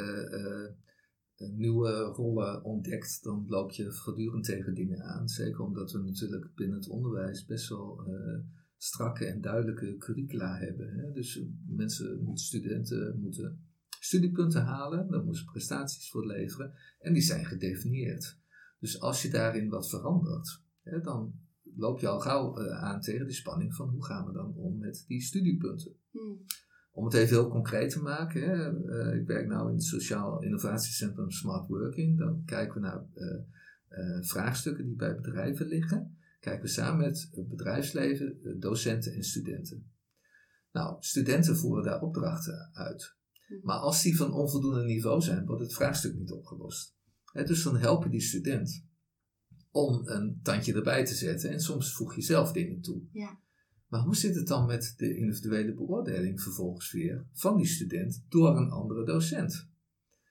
uh, 1.38 1.50
nieuwe 1.58 1.92
rollen 2.00 2.63
ontdekt, 2.63 3.24
dan 3.24 3.46
loop 3.48 3.72
je 3.72 3.92
voortdurend 3.92 4.44
tegen 4.44 4.74
dingen 4.74 5.04
aan. 5.04 5.28
Zeker 5.28 5.62
omdat 5.62 5.92
we 5.92 6.00
natuurlijk 6.00 6.56
binnen 6.56 6.78
het 6.78 6.89
onderwijs 6.89 7.46
best 7.46 7.70
wel 7.70 8.04
strakke 8.82 9.26
en 9.26 9.42
duidelijke 9.42 9.98
curricula 9.98 10.58
hebben. 10.58 10.94
Hè? 10.94 11.12
Dus 11.12 11.42
mensen 11.68 12.24
moeten, 12.24 12.46
studenten 12.46 13.20
moeten 13.20 13.64
studiepunten 14.00 14.62
halen, 14.62 15.08
daar 15.08 15.24
moeten 15.24 15.42
ze 15.42 15.52
prestaties 15.52 16.10
voor 16.10 16.26
leveren 16.26 16.74
en 17.00 17.14
die 17.14 17.22
zijn 17.22 17.46
gedefinieerd. 17.46 18.38
Dus 18.80 19.02
als 19.02 19.22
je 19.22 19.30
daarin 19.30 19.70
wat 19.70 19.90
verandert, 19.90 20.64
hè, 20.82 21.02
dan 21.02 21.34
loop 21.76 22.00
je 22.00 22.08
al 22.08 22.20
gauw 22.20 22.60
uh, 22.60 22.84
aan 22.84 23.02
tegen 23.02 23.28
de 23.28 23.34
spanning 23.34 23.76
van 23.76 23.90
hoe 23.90 24.06
gaan 24.06 24.26
we 24.26 24.34
dan 24.34 24.54
om 24.56 24.78
met 24.78 25.04
die 25.08 25.22
studiepunten. 25.22 25.96
Hmm. 26.12 26.46
Om 26.92 27.06
het 27.06 27.14
even 27.14 27.36
heel 27.36 27.50
concreet 27.50 27.90
te 27.90 28.02
maken, 28.02 28.42
hè, 28.42 28.72
uh, 28.72 29.20
ik 29.20 29.28
werk 29.28 29.48
nu 29.48 29.54
in 29.56 29.74
het 29.74 29.84
Sociaal 29.84 30.44
Innovatiecentrum 30.44 31.32
Smart 31.32 31.68
Working. 31.68 32.18
Dan 32.18 32.44
kijken 32.46 32.74
we 32.74 32.88
naar 32.88 33.04
uh, 33.16 34.22
vraagstukken 34.22 34.86
die 34.86 34.96
bij 34.96 35.16
bedrijven 35.16 35.68
liggen. 35.68 36.18
Kijken 36.39 36.62
we 36.62 36.67
samen 36.67 37.05
met 37.05 37.29
het 37.31 37.48
bedrijfsleven, 37.48 38.60
docenten 38.60 39.13
en 39.13 39.24
studenten. 39.24 39.91
Nou, 40.72 40.98
studenten 41.00 41.58
voeren 41.58 41.84
daar 41.84 42.01
opdrachten 42.01 42.69
uit. 42.74 43.17
Maar 43.62 43.77
als 43.77 44.01
die 44.01 44.17
van 44.17 44.34
onvoldoende 44.34 44.84
niveau 44.84 45.22
zijn, 45.22 45.46
wordt 45.46 45.62
het 45.62 45.74
vraagstuk 45.74 46.15
niet 46.15 46.31
opgelost. 46.31 46.96
He, 47.31 47.43
dus 47.43 47.63
dan 47.63 47.77
helpen 47.77 48.10
die 48.10 48.22
student 48.22 48.86
om 49.72 50.08
een 50.08 50.39
tandje 50.43 50.74
erbij 50.74 51.05
te 51.05 51.15
zetten 51.15 51.50
en 51.50 51.60
soms 51.60 51.93
voeg 51.93 52.15
je 52.15 52.22
zelf 52.22 52.51
dingen 52.51 52.81
toe. 52.81 53.01
Ja. 53.12 53.39
Maar 53.88 54.01
hoe 54.01 54.15
zit 54.15 54.36
het 54.36 54.48
dan 54.48 54.65
met 54.65 54.93
de 54.98 55.17
individuele 55.17 55.74
beoordeling 55.74 56.41
vervolgens 56.41 56.91
weer 56.91 57.27
van 57.34 57.58
die 57.58 57.67
student 57.67 58.25
door 58.29 58.58
een 58.58 58.69
andere 58.69 59.05
docent? 59.05 59.67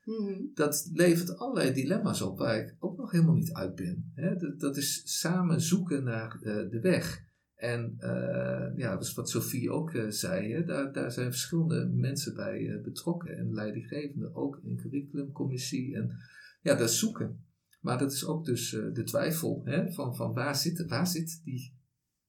Mm-hmm. 0.04 0.50
Dat 0.54 0.88
levert 0.92 1.36
allerlei 1.36 1.72
dilemma's 1.72 2.20
op 2.20 2.38
waar 2.38 2.58
ik 2.58 2.76
ook 2.78 2.87
nog 3.08 3.20
helemaal 3.20 3.42
niet 3.42 3.52
uit 3.52 3.74
ben. 3.74 4.12
He, 4.14 4.36
dat, 4.36 4.60
dat, 4.60 4.76
is 4.76 5.02
samen 5.04 5.60
zoeken 5.60 6.04
naar 6.04 6.38
uh, 6.42 6.70
de 6.70 6.80
weg. 6.80 7.26
En 7.54 7.96
uh, 8.00 8.76
ja, 8.76 8.92
dat 8.92 9.02
is 9.02 9.14
wat 9.14 9.30
Sophie 9.30 9.70
ook 9.70 9.92
uh, 9.92 10.10
zei. 10.10 10.52
Hè? 10.52 10.64
Daar, 10.64 10.92
daar 10.92 11.12
zijn 11.12 11.30
verschillende 11.30 11.86
mensen 11.86 12.34
bij 12.34 12.80
betrokken. 12.82 13.36
En 13.36 13.54
leidinggevenden 13.54 14.34
ook 14.34 14.60
in 14.62 14.76
curriculumcommissie. 14.76 15.96
En 15.96 16.16
ja, 16.60 16.74
dat 16.74 16.90
zoeken. 16.90 17.46
Maar 17.80 17.98
dat 17.98 18.12
is 18.12 18.26
ook 18.26 18.44
dus 18.44 18.70
de 18.70 19.02
twijfel 19.04 19.60
hè? 19.64 19.92
van, 19.92 20.16
van 20.16 20.32
waar, 20.32 20.56
zit, 20.56 20.86
waar 20.86 21.06
zit 21.06 21.40
die, 21.44 21.76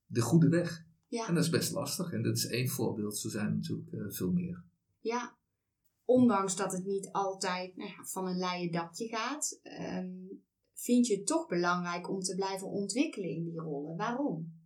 de 0.06 0.22
goede 0.22 0.50
weg? 0.50 0.86
Ja. 1.08 1.28
En 1.28 1.34
dat 1.34 1.44
is 1.44 1.50
best 1.50 1.72
lastig. 1.72 2.12
En 2.12 2.24
dat 2.24 2.38
is 2.38 2.48
één 2.48 2.68
voorbeeld. 2.68 3.18
Zo 3.18 3.30
zijn 3.30 3.46
er 3.46 3.54
natuurlijk 3.54 4.14
veel 4.14 4.32
meer. 4.32 4.64
Ja, 5.00 5.38
ondanks 6.06 6.56
dat 6.56 6.72
het 6.72 6.86
niet 6.86 7.10
altijd 7.12 7.76
nou 7.76 7.90
ja, 7.90 8.04
van 8.04 8.28
een 8.28 8.38
leien 8.38 8.72
dakje 8.72 9.08
gaat, 9.08 9.60
um, 9.64 10.29
vind 10.80 11.08
je 11.08 11.16
het 11.16 11.26
toch 11.26 11.48
belangrijk 11.48 12.10
om 12.10 12.20
te 12.20 12.36
blijven 12.36 12.68
ontwikkelen 12.68 13.30
in 13.30 13.44
die 13.44 13.60
rollen. 13.60 13.98
Waarom? 13.98 14.58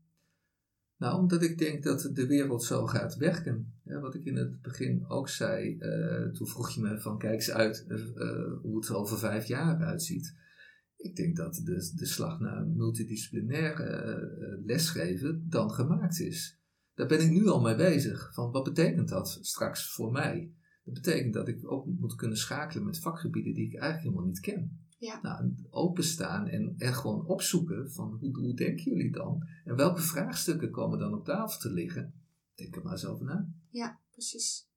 Nou, 0.97 1.19
omdat 1.19 1.43
ik 1.43 1.57
denk 1.57 1.83
dat 1.83 2.09
de 2.13 2.27
wereld 2.27 2.63
zo 2.63 2.85
gaat 2.85 3.15
werken. 3.15 3.73
Ja, 3.83 3.99
wat 3.99 4.15
ik 4.15 4.25
in 4.25 4.35
het 4.35 4.61
begin 4.61 5.05
ook 5.07 5.29
zei, 5.29 5.77
uh, 5.79 6.31
toen 6.31 6.47
vroeg 6.47 6.69
je 6.69 6.81
me 6.81 6.99
van 6.99 7.17
kijk 7.17 7.33
eens 7.33 7.51
uit 7.51 7.85
uh, 7.87 7.97
hoe 8.61 8.75
het 8.75 8.87
er 8.87 8.95
over 8.95 9.17
vijf 9.17 9.45
jaar 9.45 9.83
uitziet. 9.83 10.35
Ik 10.95 11.15
denk 11.15 11.35
dat 11.35 11.61
de, 11.63 11.91
de 11.95 12.05
slag 12.05 12.39
naar 12.39 12.67
multidisciplinair 12.67 13.77
lesgeven 14.65 15.45
dan 15.49 15.71
gemaakt 15.71 16.19
is. 16.19 16.59
Daar 16.93 17.07
ben 17.07 17.21
ik 17.21 17.31
nu 17.31 17.47
al 17.47 17.61
mee 17.61 17.75
bezig. 17.75 18.33
Van 18.33 18.51
wat 18.51 18.63
betekent 18.63 19.09
dat 19.09 19.37
straks 19.41 19.93
voor 19.93 20.11
mij? 20.11 20.53
Dat 20.83 20.93
betekent 20.93 21.33
dat 21.33 21.47
ik 21.47 21.71
ook 21.71 21.85
moet 21.85 22.15
kunnen 22.15 22.37
schakelen 22.37 22.85
met 22.85 22.99
vakgebieden 22.99 23.53
die 23.53 23.65
ik 23.65 23.73
eigenlijk 23.73 24.03
helemaal 24.03 24.25
niet 24.25 24.39
ken. 24.39 24.82
Ja. 25.03 25.19
Nou, 25.21 25.55
openstaan 25.69 26.47
en, 26.47 26.75
en 26.77 26.93
gewoon 26.93 27.25
opzoeken 27.25 27.91
van 27.91 28.17
hoe, 28.19 28.37
hoe 28.37 28.55
denken 28.55 28.83
jullie 28.83 29.11
dan? 29.11 29.47
En 29.63 29.75
welke 29.75 30.01
vraagstukken 30.01 30.71
komen 30.71 30.99
dan 30.99 31.13
op 31.13 31.25
tafel 31.25 31.59
te 31.59 31.71
liggen? 31.71 32.13
Denk 32.55 32.75
er 32.75 32.83
maar 32.83 32.91
eens 32.91 33.05
over 33.05 33.25
na. 33.25 33.49
Ja, 33.69 33.99
precies. 34.11 34.67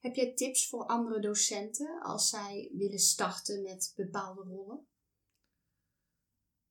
Heb 0.00 0.14
jij 0.14 0.34
tips 0.34 0.68
voor 0.68 0.86
andere 0.86 1.20
docenten 1.20 2.00
als 2.02 2.28
zij 2.28 2.70
willen 2.76 2.98
starten 2.98 3.62
met 3.62 3.92
bepaalde 3.96 4.42
rollen? 4.42 4.86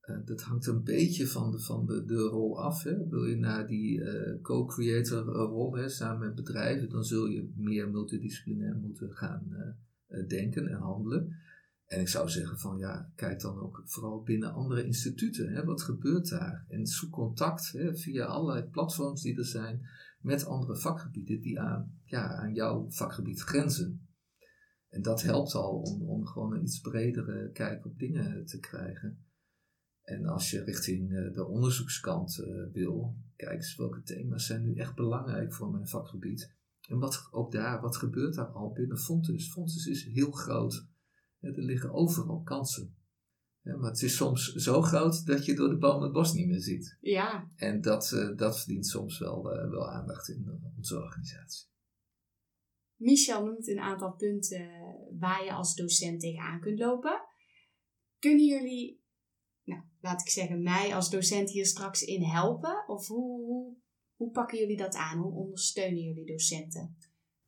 Uh, 0.01 0.25
dat 0.25 0.41
hangt 0.41 0.67
een 0.67 0.83
beetje 0.83 1.27
van 1.27 1.51
de, 1.51 1.59
van 1.59 1.85
de, 1.85 2.05
de 2.05 2.21
rol 2.21 2.61
af. 2.61 2.83
Hè. 2.83 3.07
Wil 3.07 3.25
je 3.25 3.35
naar 3.35 3.67
die 3.67 3.99
uh, 3.99 4.41
co-creator 4.41 5.23
rol 5.25 5.75
hè, 5.75 5.89
samen 5.89 6.27
met 6.27 6.35
bedrijven, 6.35 6.89
dan 6.89 7.03
zul 7.03 7.25
je 7.25 7.53
meer 7.55 7.89
multidisciplinair 7.89 8.75
moeten 8.75 9.11
gaan 9.11 9.47
uh, 10.07 10.27
denken 10.27 10.67
en 10.67 10.77
handelen. 10.77 11.43
En 11.85 11.99
ik 11.99 12.07
zou 12.07 12.29
zeggen 12.29 12.57
van 12.57 12.77
ja, 12.77 13.11
kijk 13.15 13.41
dan 13.41 13.59
ook 13.59 13.81
vooral 13.85 14.21
binnen 14.21 14.53
andere 14.53 14.83
instituten. 14.83 15.53
Hè, 15.53 15.63
wat 15.63 15.81
gebeurt 15.81 16.29
daar? 16.29 16.65
En 16.67 16.85
zoek 16.85 17.11
contact 17.11 17.71
hè, 17.71 17.95
via 17.95 18.25
allerlei 18.25 18.69
platforms 18.69 19.21
die 19.21 19.37
er 19.37 19.45
zijn 19.45 19.87
met 20.19 20.45
andere 20.45 20.77
vakgebieden 20.77 21.41
die 21.41 21.59
aan, 21.59 21.99
ja, 22.03 22.35
aan 22.35 22.53
jouw 22.53 22.89
vakgebied 22.89 23.41
grenzen. 23.41 24.07
En 24.89 25.01
dat 25.01 25.21
helpt 25.21 25.53
al 25.53 25.79
om, 25.79 26.09
om 26.09 26.25
gewoon 26.25 26.53
een 26.53 26.63
iets 26.63 26.79
bredere 26.79 27.51
kijk 27.51 27.85
op 27.85 27.99
dingen 27.99 28.45
te 28.45 28.59
krijgen. 28.59 29.25
En 30.01 30.25
als 30.25 30.49
je 30.49 30.63
richting 30.63 31.33
de 31.33 31.45
onderzoekskant 31.45 32.39
uh, 32.39 32.73
wil, 32.73 33.17
kijk 33.35 33.53
eens 33.53 33.75
welke 33.75 34.01
thema's 34.01 34.45
zijn 34.45 34.61
nu 34.61 34.75
echt 34.75 34.95
belangrijk 34.95 35.53
voor 35.53 35.71
mijn 35.71 35.87
vakgebied. 35.87 36.55
En 36.87 36.99
wat 36.99 37.27
ook 37.31 37.51
daar, 37.51 37.81
wat 37.81 37.97
gebeurt 37.97 38.35
daar 38.35 38.51
al 38.51 38.71
binnen 38.71 38.97
Fontes? 38.97 39.51
Fontes 39.51 39.85
is 39.85 40.03
heel 40.03 40.31
groot. 40.31 40.87
Er 41.45 41.63
liggen 41.63 41.93
overal 41.93 42.41
kansen. 42.41 42.95
Maar 43.61 43.89
het 43.89 44.01
is 44.01 44.15
soms 44.15 44.53
zo 44.53 44.81
groot 44.81 45.25
dat 45.25 45.45
je 45.45 45.55
door 45.55 45.69
de 45.69 45.77
boom 45.77 46.01
het 46.01 46.11
bos 46.11 46.33
niet 46.33 46.47
meer 46.47 46.61
ziet. 46.61 46.97
Ja. 47.01 47.49
En 47.55 47.81
dat, 47.81 48.11
uh, 48.11 48.37
dat 48.37 48.57
verdient 48.59 48.87
soms 48.87 49.19
wel, 49.19 49.55
uh, 49.55 49.69
wel 49.69 49.89
aandacht 49.89 50.29
in 50.29 50.43
uh, 50.47 50.77
onze 50.77 50.95
organisatie. 50.95 51.67
Michel 52.95 53.45
noemt 53.45 53.67
een 53.67 53.79
aantal 53.79 54.13
punten 54.13 54.69
waar 55.19 55.43
je 55.43 55.53
als 55.53 55.75
docent 55.75 56.19
tegenaan 56.19 56.59
kunt 56.59 56.79
lopen. 56.79 57.21
Kunnen 58.19 58.45
jullie, 58.45 59.03
nou, 59.63 59.81
laat 59.99 60.21
ik 60.21 60.29
zeggen, 60.29 60.63
mij 60.63 60.95
als 60.95 61.09
docent 61.09 61.49
hier 61.49 61.65
straks 61.65 62.01
in 62.01 62.23
helpen? 62.23 62.87
Of 62.87 63.07
hoe, 63.07 63.45
hoe, 63.45 63.75
hoe 64.15 64.31
pakken 64.31 64.57
jullie 64.57 64.77
dat 64.77 64.95
aan? 64.95 65.17
Hoe 65.17 65.33
ondersteunen 65.33 66.03
jullie 66.03 66.25
docenten? 66.25 66.97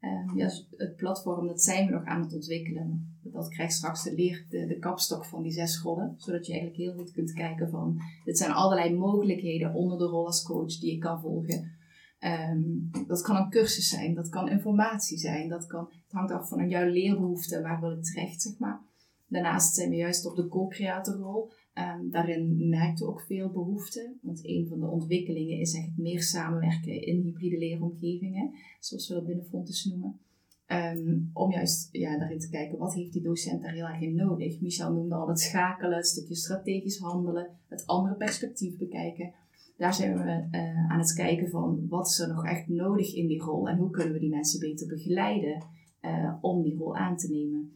Um, 0.02 0.38
ja, 0.38 0.50
het 0.78 0.96
platform, 0.96 1.48
dat 1.48 1.62
zijn 1.62 1.86
we 1.86 1.94
nog 1.94 2.06
aan 2.06 2.22
het 2.22 2.34
ontwikkelen. 2.34 3.18
Dat 3.24 3.50
krijgt 3.50 3.74
straks 3.74 4.04
de, 4.04 4.14
leer, 4.14 4.46
de, 4.50 4.66
de 4.66 4.80
kapstok 4.80 5.26
van 5.26 5.44
die 5.44 5.52
zes 5.52 5.82
rollen. 5.82 6.16
Zodat 6.18 6.46
je 6.46 6.52
eigenlijk 6.52 6.82
heel 6.82 6.94
goed 6.94 7.12
kunt 7.12 7.34
kijken 7.34 7.70
van... 7.70 8.02
Dit 8.24 8.38
zijn 8.38 8.52
allerlei 8.52 8.96
mogelijkheden 8.96 9.74
onder 9.74 9.98
de 9.98 10.06
rol 10.06 10.26
als 10.26 10.44
coach 10.44 10.80
die 10.80 10.92
je 10.92 10.98
kan 10.98 11.22
volgen. 11.22 11.72
Um, 12.20 12.90
dat 13.08 13.22
kan 13.22 13.36
een 13.36 13.50
cursus 13.50 13.90
zijn, 13.90 14.14
dat 14.14 14.30
kan 14.30 14.50
informatie 14.50 15.18
zijn. 15.18 15.50
Dat 15.50 15.68
kan, 15.68 15.86
het 15.90 16.12
hangt 16.12 16.32
af 16.32 16.48
van 16.48 16.70
jouw 16.70 16.90
leerbehoeften, 16.90 17.62
waar 17.62 17.80
wil 17.80 17.92
ik 17.92 18.04
terecht, 18.04 18.42
zeg 18.42 18.58
maar. 18.58 18.82
Daarnaast 19.28 19.76
zijn 19.76 19.90
we 19.90 19.96
juist 19.96 20.26
op 20.26 20.36
de 20.36 20.48
co-creatorrol. 20.48 21.52
Um, 21.80 22.12
daarin 22.12 22.70
merkten 22.70 23.06
we 23.06 23.12
ook 23.12 23.22
veel 23.22 23.50
behoefte. 23.50 24.14
Want 24.22 24.40
een 24.46 24.68
van 24.70 24.80
de 24.80 24.88
ontwikkelingen 24.88 25.60
is 25.60 25.74
echt 25.74 25.98
meer 25.98 26.22
samenwerken 26.22 27.02
in 27.02 27.22
hybride 27.22 27.58
leeromgevingen. 27.58 28.52
Zoals 28.80 29.08
we 29.08 29.14
dat 29.14 29.26
binnen 29.26 29.46
Fontes 29.46 29.86
noemen. 29.86 30.20
Um, 30.68 31.30
om 31.34 31.52
juist 31.52 31.90
ja, 31.92 32.18
daarin 32.18 32.40
te 32.40 32.50
kijken, 32.50 32.78
wat 32.78 32.94
heeft 32.94 33.14
die 33.14 33.22
docent 33.22 33.62
daar 33.62 33.74
heel 33.74 33.86
erg 33.86 34.02
in 34.02 34.16
nodig? 34.16 34.62
Michel 34.62 34.94
noemde 34.94 35.16
al 35.16 35.28
het 35.28 35.40
schakelen, 35.40 35.98
het 35.98 36.08
stukje 36.08 36.36
strategisch 36.36 36.98
handelen, 36.98 37.48
het 37.68 37.86
andere 37.86 38.16
perspectief 38.16 38.78
bekijken. 38.78 39.34
Daar 39.78 39.94
zijn 39.94 40.18
we 40.18 40.48
uh, 40.52 40.92
aan 40.92 41.00
het 41.00 41.14
kijken 41.14 41.50
van, 41.50 41.88
wat 41.90 42.08
is 42.08 42.20
er 42.20 42.28
nog 42.28 42.46
echt 42.46 42.68
nodig 42.68 43.14
in 43.14 43.28
die 43.28 43.42
rol? 43.42 43.70
En 43.70 43.78
hoe 43.78 43.90
kunnen 43.90 44.14
we 44.14 44.20
die 44.20 44.30
mensen 44.30 44.60
beter 44.60 44.88
begeleiden 44.88 45.66
uh, 46.02 46.34
om 46.42 46.64
die 46.64 46.78
rol 46.78 46.96
aan 46.96 47.18
te 47.18 47.32
nemen? 47.32 47.72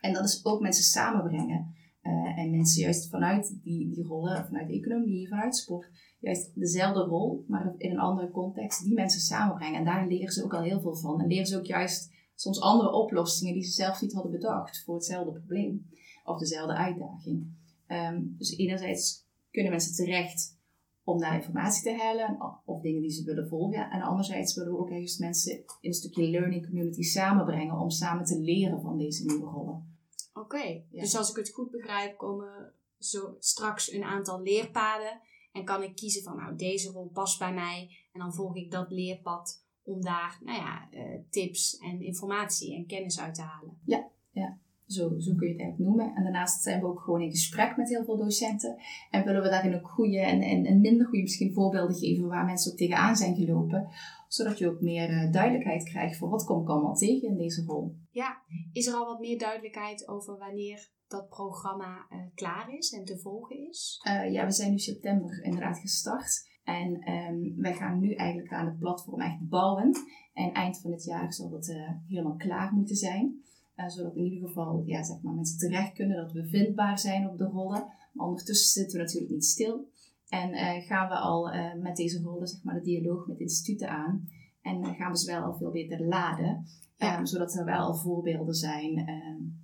En 0.00 0.12
dat 0.12 0.24
is 0.24 0.44
ook 0.44 0.60
mensen 0.60 0.84
samenbrengen. 0.84 1.74
Uh, 2.02 2.38
en 2.38 2.50
mensen 2.50 2.82
juist 2.82 3.10
vanuit 3.10 3.58
die, 3.62 3.90
die 3.90 4.04
rollen, 4.04 4.46
vanuit 4.46 4.70
economie, 4.70 5.28
vanuit 5.28 5.56
sport, 5.56 5.90
juist 6.20 6.50
dezelfde 6.54 7.00
rol, 7.00 7.44
maar 7.48 7.74
in 7.78 7.90
een 7.90 7.98
andere 7.98 8.30
context, 8.30 8.84
die 8.84 8.94
mensen 8.94 9.20
samenbrengen. 9.20 9.78
En 9.78 9.84
daar 9.84 10.06
leren 10.06 10.32
ze 10.32 10.44
ook 10.44 10.54
al 10.54 10.62
heel 10.62 10.80
veel 10.80 10.96
van. 10.96 11.20
En 11.20 11.26
leren 11.26 11.46
ze 11.46 11.58
ook 11.58 11.66
juist 11.66 12.12
soms 12.34 12.60
andere 12.60 12.92
oplossingen 12.92 13.54
die 13.54 13.62
ze 13.62 13.70
zelf 13.70 14.00
niet 14.00 14.12
hadden 14.12 14.32
bedacht 14.32 14.84
voor 14.84 14.94
hetzelfde 14.94 15.32
probleem 15.32 15.86
of 16.24 16.38
dezelfde 16.38 16.74
uitdaging. 16.74 17.46
Um, 17.88 18.34
dus 18.38 18.56
enerzijds 18.56 19.26
kunnen 19.50 19.72
mensen 19.72 19.94
terecht 19.94 20.60
om 21.04 21.18
daar 21.18 21.34
informatie 21.34 21.82
te 21.82 22.02
halen 22.02 22.38
of 22.64 22.80
dingen 22.80 23.00
die 23.00 23.10
ze 23.10 23.24
willen 23.24 23.48
volgen. 23.48 23.90
En 23.90 24.02
anderzijds 24.02 24.54
willen 24.54 24.72
we 24.72 24.78
ook 24.78 24.90
juist 24.90 25.20
mensen 25.20 25.52
in 25.56 25.64
een 25.80 25.92
stukje 25.92 26.30
learning 26.30 26.66
community 26.66 27.02
samenbrengen 27.02 27.78
om 27.78 27.90
samen 27.90 28.24
te 28.24 28.40
leren 28.40 28.80
van 28.80 28.98
deze 28.98 29.24
nieuwe 29.24 29.46
rollen. 29.46 29.91
Oké, 30.34 30.82
dus 30.90 31.16
als 31.16 31.30
ik 31.30 31.36
het 31.36 31.50
goed 31.50 31.70
begrijp, 31.70 32.18
komen 32.18 32.72
zo 32.98 33.36
straks 33.38 33.92
een 33.92 34.04
aantal 34.04 34.42
leerpaden 34.42 35.20
en 35.52 35.64
kan 35.64 35.82
ik 35.82 35.94
kiezen 35.94 36.22
van 36.22 36.36
nou 36.36 36.56
deze 36.56 36.90
rol 36.90 37.10
past 37.12 37.38
bij 37.38 37.52
mij 37.52 37.90
en 38.12 38.20
dan 38.20 38.34
volg 38.34 38.56
ik 38.56 38.70
dat 38.70 38.90
leerpad 38.90 39.64
om 39.82 40.00
daar 40.00 40.38
nou 40.44 40.58
ja, 40.58 40.88
uh, 40.90 41.18
tips 41.30 41.78
en 41.78 42.00
informatie 42.00 42.74
en 42.74 42.86
kennis 42.86 43.20
uit 43.20 43.34
te 43.34 43.42
halen. 43.42 43.78
Ja, 43.84 44.08
ja. 44.30 44.58
Zo, 44.86 45.18
zo 45.18 45.34
kun 45.34 45.46
je 45.46 45.52
het 45.52 45.62
eigenlijk 45.62 45.78
noemen. 45.78 46.14
En 46.14 46.22
daarnaast 46.22 46.62
zijn 46.62 46.80
we 46.80 46.86
ook 46.86 47.00
gewoon 47.00 47.20
in 47.20 47.30
gesprek 47.30 47.76
met 47.76 47.88
heel 47.88 48.04
veel 48.04 48.16
docenten. 48.16 48.76
En 49.10 49.24
willen 49.24 49.42
we 49.42 49.48
daarin 49.48 49.74
ook 49.74 49.88
goede 49.88 50.18
en, 50.18 50.42
en, 50.42 50.66
en 50.66 50.80
minder 50.80 51.06
goede 51.06 51.22
misschien 51.22 51.52
voorbeelden 51.52 51.96
geven 51.96 52.28
waar 52.28 52.44
mensen 52.44 52.72
ook 52.72 52.78
tegenaan 52.78 53.16
zijn 53.16 53.36
gelopen. 53.36 53.88
Zodat 54.32 54.58
je 54.58 54.68
ook 54.68 54.80
meer 54.80 55.10
uh, 55.10 55.32
duidelijkheid 55.32 55.84
krijgt 55.84 56.16
voor 56.16 56.28
wat 56.28 56.44
kom 56.44 56.62
ik 56.62 56.68
allemaal 56.68 56.94
tegen 56.94 57.28
in 57.28 57.36
deze 57.36 57.64
rol. 57.64 57.96
Ja, 58.10 58.42
is 58.72 58.86
er 58.86 58.94
al 58.94 59.06
wat 59.06 59.20
meer 59.20 59.38
duidelijkheid 59.38 60.08
over 60.08 60.38
wanneer 60.38 60.90
dat 61.08 61.28
programma 61.28 62.06
uh, 62.10 62.18
klaar 62.34 62.74
is 62.76 62.92
en 62.92 63.04
te 63.04 63.18
volgen 63.18 63.68
is? 63.68 64.00
Uh, 64.08 64.32
ja, 64.32 64.44
we 64.44 64.52
zijn 64.52 64.70
nu 64.70 64.78
september 64.78 65.44
inderdaad 65.44 65.78
gestart. 65.78 66.50
En 66.64 67.12
um, 67.12 67.54
wij 67.56 67.74
gaan 67.74 67.98
nu 67.98 68.14
eigenlijk 68.14 68.52
aan 68.52 68.66
het 68.66 68.78
platform 68.78 69.20
echt 69.20 69.48
bouwen. 69.48 69.96
En 70.32 70.52
eind 70.52 70.80
van 70.80 70.90
het 70.90 71.04
jaar 71.04 71.32
zal 71.32 71.52
het 71.52 71.74
helemaal 72.06 72.36
klaar 72.36 72.72
moeten 72.72 72.96
zijn. 72.96 73.42
Zodat 73.86 74.16
in 74.16 74.24
ieder 74.24 74.48
geval 74.48 74.82
ja, 74.86 75.02
zeg 75.02 75.22
maar, 75.22 75.34
mensen 75.34 75.58
terecht 75.58 75.92
kunnen, 75.92 76.16
dat 76.16 76.32
we 76.32 76.48
vindbaar 76.48 76.98
zijn 76.98 77.28
op 77.28 77.38
de 77.38 77.44
rollen. 77.44 77.86
Maar 78.12 78.26
ondertussen 78.26 78.70
zitten 78.82 78.98
we 78.98 79.04
natuurlijk 79.04 79.32
niet 79.32 79.44
stil. 79.44 79.90
En 80.32 80.50
uh, 80.54 80.86
gaan 80.86 81.08
we 81.08 81.14
al 81.14 81.54
uh, 81.54 81.74
met 81.74 81.96
deze 81.96 82.22
rollen 82.22 82.46
zeg 82.46 82.62
maar, 82.62 82.74
de 82.74 82.80
dialoog 82.80 83.26
met 83.26 83.40
instituten 83.40 83.88
aan. 83.88 84.28
En 84.62 84.94
gaan 84.94 85.10
we 85.10 85.18
ze 85.18 85.30
wel 85.30 85.42
al 85.42 85.54
veel 85.54 85.70
beter 85.70 86.06
laden. 86.06 86.66
Ja. 86.96 87.18
Um, 87.18 87.26
zodat 87.26 87.54
er 87.54 87.64
wel 87.64 87.78
al 87.78 87.94
voorbeelden 87.94 88.54
zijn 88.54 89.08
um, 89.08 89.60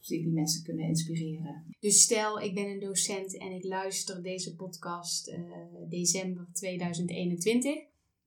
die 0.00 0.28
mensen 0.28 0.62
kunnen 0.62 0.86
inspireren. 0.86 1.64
Dus 1.80 2.02
stel, 2.02 2.40
ik 2.40 2.54
ben 2.54 2.68
een 2.68 2.80
docent 2.80 3.38
en 3.38 3.52
ik 3.52 3.64
luister 3.64 4.22
deze 4.22 4.54
podcast 4.54 5.36
december 5.88 6.48
2021 6.52 7.74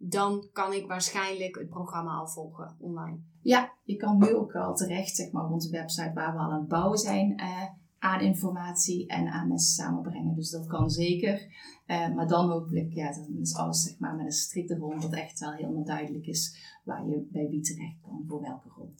dan 0.01 0.49
kan 0.53 0.73
ik 0.73 0.87
waarschijnlijk 0.87 1.55
het 1.55 1.69
programma 1.69 2.11
al 2.11 2.27
volgen 2.27 2.75
online. 2.79 3.17
Ja, 3.41 3.73
je 3.83 3.95
kan 3.95 4.17
nu 4.17 4.33
ook 4.33 4.55
al 4.55 4.75
terecht 4.75 5.15
zeg 5.15 5.31
maar, 5.31 5.45
op 5.45 5.51
onze 5.51 5.69
website 5.69 6.11
waar 6.13 6.33
we 6.33 6.39
al 6.39 6.51
aan 6.51 6.59
het 6.59 6.67
bouwen 6.67 6.97
zijn 6.97 7.37
eh, 7.37 7.63
aan 7.99 8.21
informatie 8.21 9.07
en 9.07 9.27
aan 9.27 9.47
mensen 9.47 9.73
samenbrengen. 9.73 10.35
Dus 10.35 10.49
dat 10.49 10.67
kan 10.67 10.89
zeker. 10.89 11.47
Uh, 11.87 12.15
maar 12.15 12.27
dan 12.27 12.49
hopelijk, 12.49 12.93
ja, 12.93 13.11
dan 13.11 13.37
is 13.41 13.55
alles 13.55 13.83
zeg 13.83 13.99
maar, 13.99 14.15
met 14.15 14.25
een 14.25 14.31
strikte 14.31 14.75
rol, 14.75 14.99
dat 14.99 15.13
echt 15.13 15.39
wel 15.39 15.51
helemaal 15.51 15.85
duidelijk 15.85 16.25
is 16.25 16.57
waar 16.83 17.07
je 17.07 17.27
bij 17.31 17.47
wie 17.49 17.61
terecht 17.61 18.01
kan 18.01 18.23
voor 18.27 18.41
welke 18.41 18.69
rol. 18.69 18.93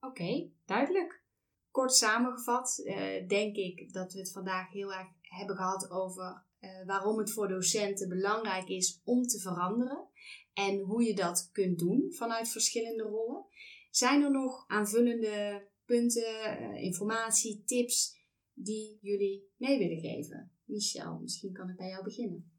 Oké, 0.00 0.48
duidelijk. 0.64 1.20
Kort 1.70 1.94
samengevat, 1.94 2.82
uh, 2.84 3.28
denk 3.28 3.56
ik 3.56 3.92
dat 3.92 4.12
we 4.12 4.18
het 4.18 4.32
vandaag 4.32 4.70
heel 4.70 4.92
erg 4.92 5.08
hebben 5.20 5.56
gehad 5.56 5.90
over 5.90 6.44
waarom 6.86 7.18
het 7.18 7.32
voor 7.32 7.48
docenten 7.48 8.08
belangrijk 8.08 8.68
is 8.68 9.00
om 9.04 9.22
te 9.22 9.38
veranderen 9.38 10.08
en 10.54 10.78
hoe 10.80 11.02
je 11.02 11.14
dat 11.14 11.48
kunt 11.52 11.78
doen 11.78 12.12
vanuit 12.12 12.48
verschillende 12.48 13.02
rollen. 13.02 13.44
Zijn 13.90 14.22
er 14.22 14.30
nog 14.30 14.64
aanvullende 14.66 15.66
punten, 15.84 16.58
eh, 16.58 16.82
informatie, 16.82 17.62
tips 17.64 18.20
die 18.62 18.98
jullie 19.00 19.50
mee 19.56 19.78
willen 19.78 19.98
geven? 19.98 20.50
Michel, 20.64 21.18
misschien 21.20 21.52
kan 21.52 21.68
ik 21.68 21.76
bij 21.76 21.88
jou 21.88 22.04
beginnen. 22.04 22.50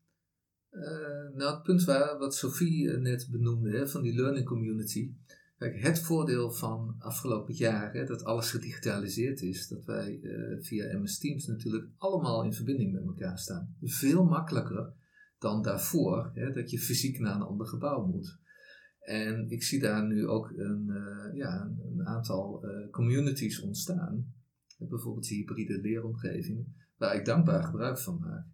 Uh, 0.72 1.36
nou, 1.36 1.54
het 1.54 1.64
punt 1.64 1.84
waar, 1.84 2.18
wat 2.18 2.36
Sophie 2.36 2.92
eh, 2.92 3.00
net 3.00 3.28
benoemde, 3.32 3.78
hè, 3.78 3.88
van 3.88 4.02
die 4.02 4.14
learning 4.14 4.46
community. 4.46 5.14
Kijk, 5.58 5.82
het 5.82 6.00
voordeel 6.00 6.52
van 6.52 6.96
afgelopen 7.00 7.54
jaar, 7.54 8.06
dat 8.06 8.24
alles 8.24 8.52
gedigitaliseerd 8.52 9.42
is, 9.42 9.68
dat 9.68 9.86
wij 9.86 10.20
uh, 10.22 10.64
via 10.64 10.98
MS 10.98 11.18
Teams 11.18 11.46
natuurlijk 11.46 11.90
allemaal 11.98 12.44
in 12.44 12.54
verbinding 12.54 12.92
met 12.92 13.04
elkaar 13.04 13.40
staan. 13.40 13.76
Veel 13.82 14.24
makkelijker 14.24 14.94
dan 15.38 15.62
daarvoor, 15.62 16.32
hè, 16.34 16.52
dat 16.52 16.70
je 16.70 16.80
fysiek 16.80 17.20
naar 17.20 17.36
een 17.36 17.42
ander 17.42 17.68
gebouw 17.68 18.06
moet. 18.06 18.40
En 19.00 19.50
ik 19.50 19.64
zie 19.64 19.80
daar 19.80 20.06
nu 20.06 20.28
ook 20.28 20.54
een, 20.56 20.92
ja, 21.34 21.62
een 21.62 22.06
aantal 22.06 22.66
communities 22.92 23.62
ontstaan, 23.62 24.34
bijvoorbeeld 24.90 25.28
die 25.28 25.38
hybride 25.38 25.82
leeromgevingen, 25.82 26.76
waar 26.98 27.16
ik 27.16 27.26
dankbaar 27.26 27.64
gebruik 27.64 28.00
van 28.00 28.20
maak. 28.20 28.46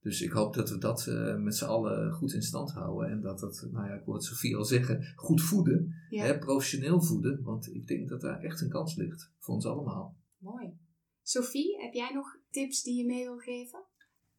Dus 0.00 0.22
ik 0.22 0.30
hoop 0.30 0.54
dat 0.54 0.70
we 0.70 0.78
dat 0.78 1.06
uh, 1.08 1.36
met 1.36 1.56
z'n 1.56 1.64
allen 1.64 2.12
goed 2.12 2.32
in 2.32 2.42
stand 2.42 2.72
houden. 2.72 3.10
En 3.10 3.20
dat 3.20 3.40
het, 3.40 3.68
nou 3.70 3.88
ja, 3.88 3.94
ik 3.94 4.04
hoor 4.04 4.14
het 4.14 4.24
Sofie 4.24 4.56
al 4.56 4.64
zeggen, 4.64 5.12
goed 5.16 5.42
voeden. 5.42 5.94
Hè, 6.08 6.38
professioneel 6.38 7.02
voeden. 7.02 7.42
Want 7.42 7.74
ik 7.74 7.86
denk 7.86 8.08
dat 8.08 8.20
daar 8.20 8.40
echt 8.40 8.60
een 8.60 8.68
kans 8.68 8.96
ligt. 8.96 9.32
Voor 9.38 9.54
ons 9.54 9.66
allemaal. 9.66 10.16
Mooi. 10.38 10.78
Sophie, 11.22 11.82
heb 11.82 11.92
jij 11.92 12.10
nog 12.14 12.38
tips 12.50 12.82
die 12.82 12.96
je 12.96 13.06
mee 13.06 13.24
wil 13.24 13.38
geven? 13.38 13.84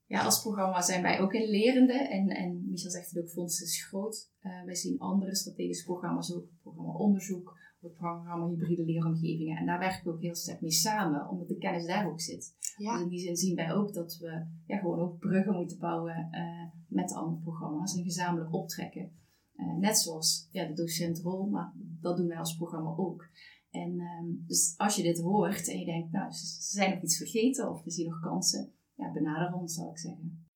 ja, 0.07 0.23
als 0.23 0.41
programma 0.41 0.81
zijn 0.81 1.01
wij 1.01 1.19
ook 1.19 1.33
in 1.33 1.49
lerende. 1.49 1.93
En, 1.93 2.27
en 2.27 2.65
Michel 2.69 2.91
zegt 2.91 3.09
het 3.09 3.23
ook, 3.23 3.29
Fonds 3.29 3.61
is 3.61 3.85
groot. 3.85 4.31
Uh, 4.41 4.63
wij 4.65 4.75
zien 4.75 4.99
andere 4.99 5.35
strategische 5.35 5.85
programma's 5.85 6.33
ook. 6.33 6.43
Het 6.43 6.61
programma 6.61 6.93
onderzoek, 6.93 7.57
het 7.81 7.93
programma 7.95 8.47
hybride 8.47 8.85
leeromgevingen. 8.85 9.57
En 9.57 9.65
daar 9.65 9.79
werken 9.79 10.03
we 10.03 10.11
ook 10.11 10.21
heel 10.21 10.35
sterk 10.35 10.61
mee 10.61 10.71
samen, 10.71 11.29
omdat 11.29 11.47
de 11.47 11.57
kennis 11.57 11.85
daar 11.85 12.07
ook 12.07 12.21
zit. 12.21 12.55
Ja. 12.77 12.93
Dus 12.93 13.01
in 13.01 13.09
die 13.09 13.19
zin 13.19 13.35
zien 13.35 13.55
wij 13.55 13.73
ook 13.73 13.93
dat 13.93 14.17
we 14.17 14.45
ja, 14.65 14.77
gewoon 14.77 14.99
ook 14.99 15.19
bruggen 15.19 15.55
moeten 15.55 15.79
bouwen 15.79 16.27
uh, 16.31 16.63
met 16.87 17.13
andere 17.13 17.41
programma's 17.41 17.97
en 17.97 18.03
gezamenlijk 18.03 18.53
optrekken. 18.53 19.11
Uh, 19.55 19.77
net 19.77 19.97
zoals 19.97 20.47
ja, 20.51 20.65
de 20.67 20.73
docentrol, 20.73 21.45
maar 21.45 21.73
dat 21.75 22.17
doen 22.17 22.27
wij 22.27 22.37
als 22.37 22.55
programma 22.55 22.93
ook. 22.97 23.29
En 23.69 23.99
um, 23.99 24.43
dus 24.47 24.73
als 24.77 24.95
je 24.95 25.03
dit 25.03 25.19
hoort 25.19 25.67
en 25.67 25.79
je 25.79 25.85
denkt, 25.85 26.11
nou, 26.11 26.31
ze 26.31 26.45
zijn 26.59 26.93
nog 26.93 27.03
iets 27.03 27.17
vergeten 27.17 27.69
of 27.69 27.83
we 27.83 27.91
zien 27.91 28.09
nog 28.09 28.19
kansen, 28.19 28.71
ja, 28.93 29.11
benader 29.11 29.59
ons, 29.59 29.73
zou 29.73 29.89
ik 29.89 29.97
zeggen. 29.97 30.46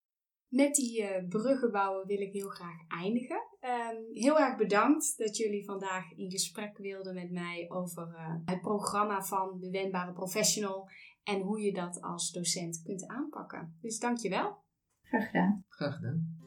Met 0.51 0.75
die 0.75 1.01
uh, 1.01 1.27
bruggen 1.29 1.71
bouwen 1.71 2.07
wil 2.07 2.19
ik 2.19 2.33
heel 2.33 2.49
graag 2.49 2.87
eindigen. 2.87 3.41
Um, 3.61 4.05
heel 4.13 4.39
erg 4.39 4.57
bedankt 4.57 5.17
dat 5.17 5.37
jullie 5.37 5.65
vandaag 5.65 6.11
in 6.11 6.31
gesprek 6.31 6.77
wilden 6.77 7.13
met 7.13 7.31
mij 7.31 7.65
over 7.69 8.07
uh, 8.07 8.35
het 8.45 8.61
programma 8.61 9.23
van 9.23 9.59
de 9.59 9.69
Wendbare 9.69 10.13
Professional 10.13 10.89
en 11.23 11.41
hoe 11.41 11.61
je 11.61 11.73
dat 11.73 12.01
als 12.01 12.31
docent 12.31 12.81
kunt 12.83 13.07
aanpakken. 13.07 13.77
Dus 13.81 13.99
dankjewel. 13.99 14.57
Graag 15.01 15.25
gedaan. 15.25 15.65
Graag 15.67 15.95
gedaan. 15.95 16.39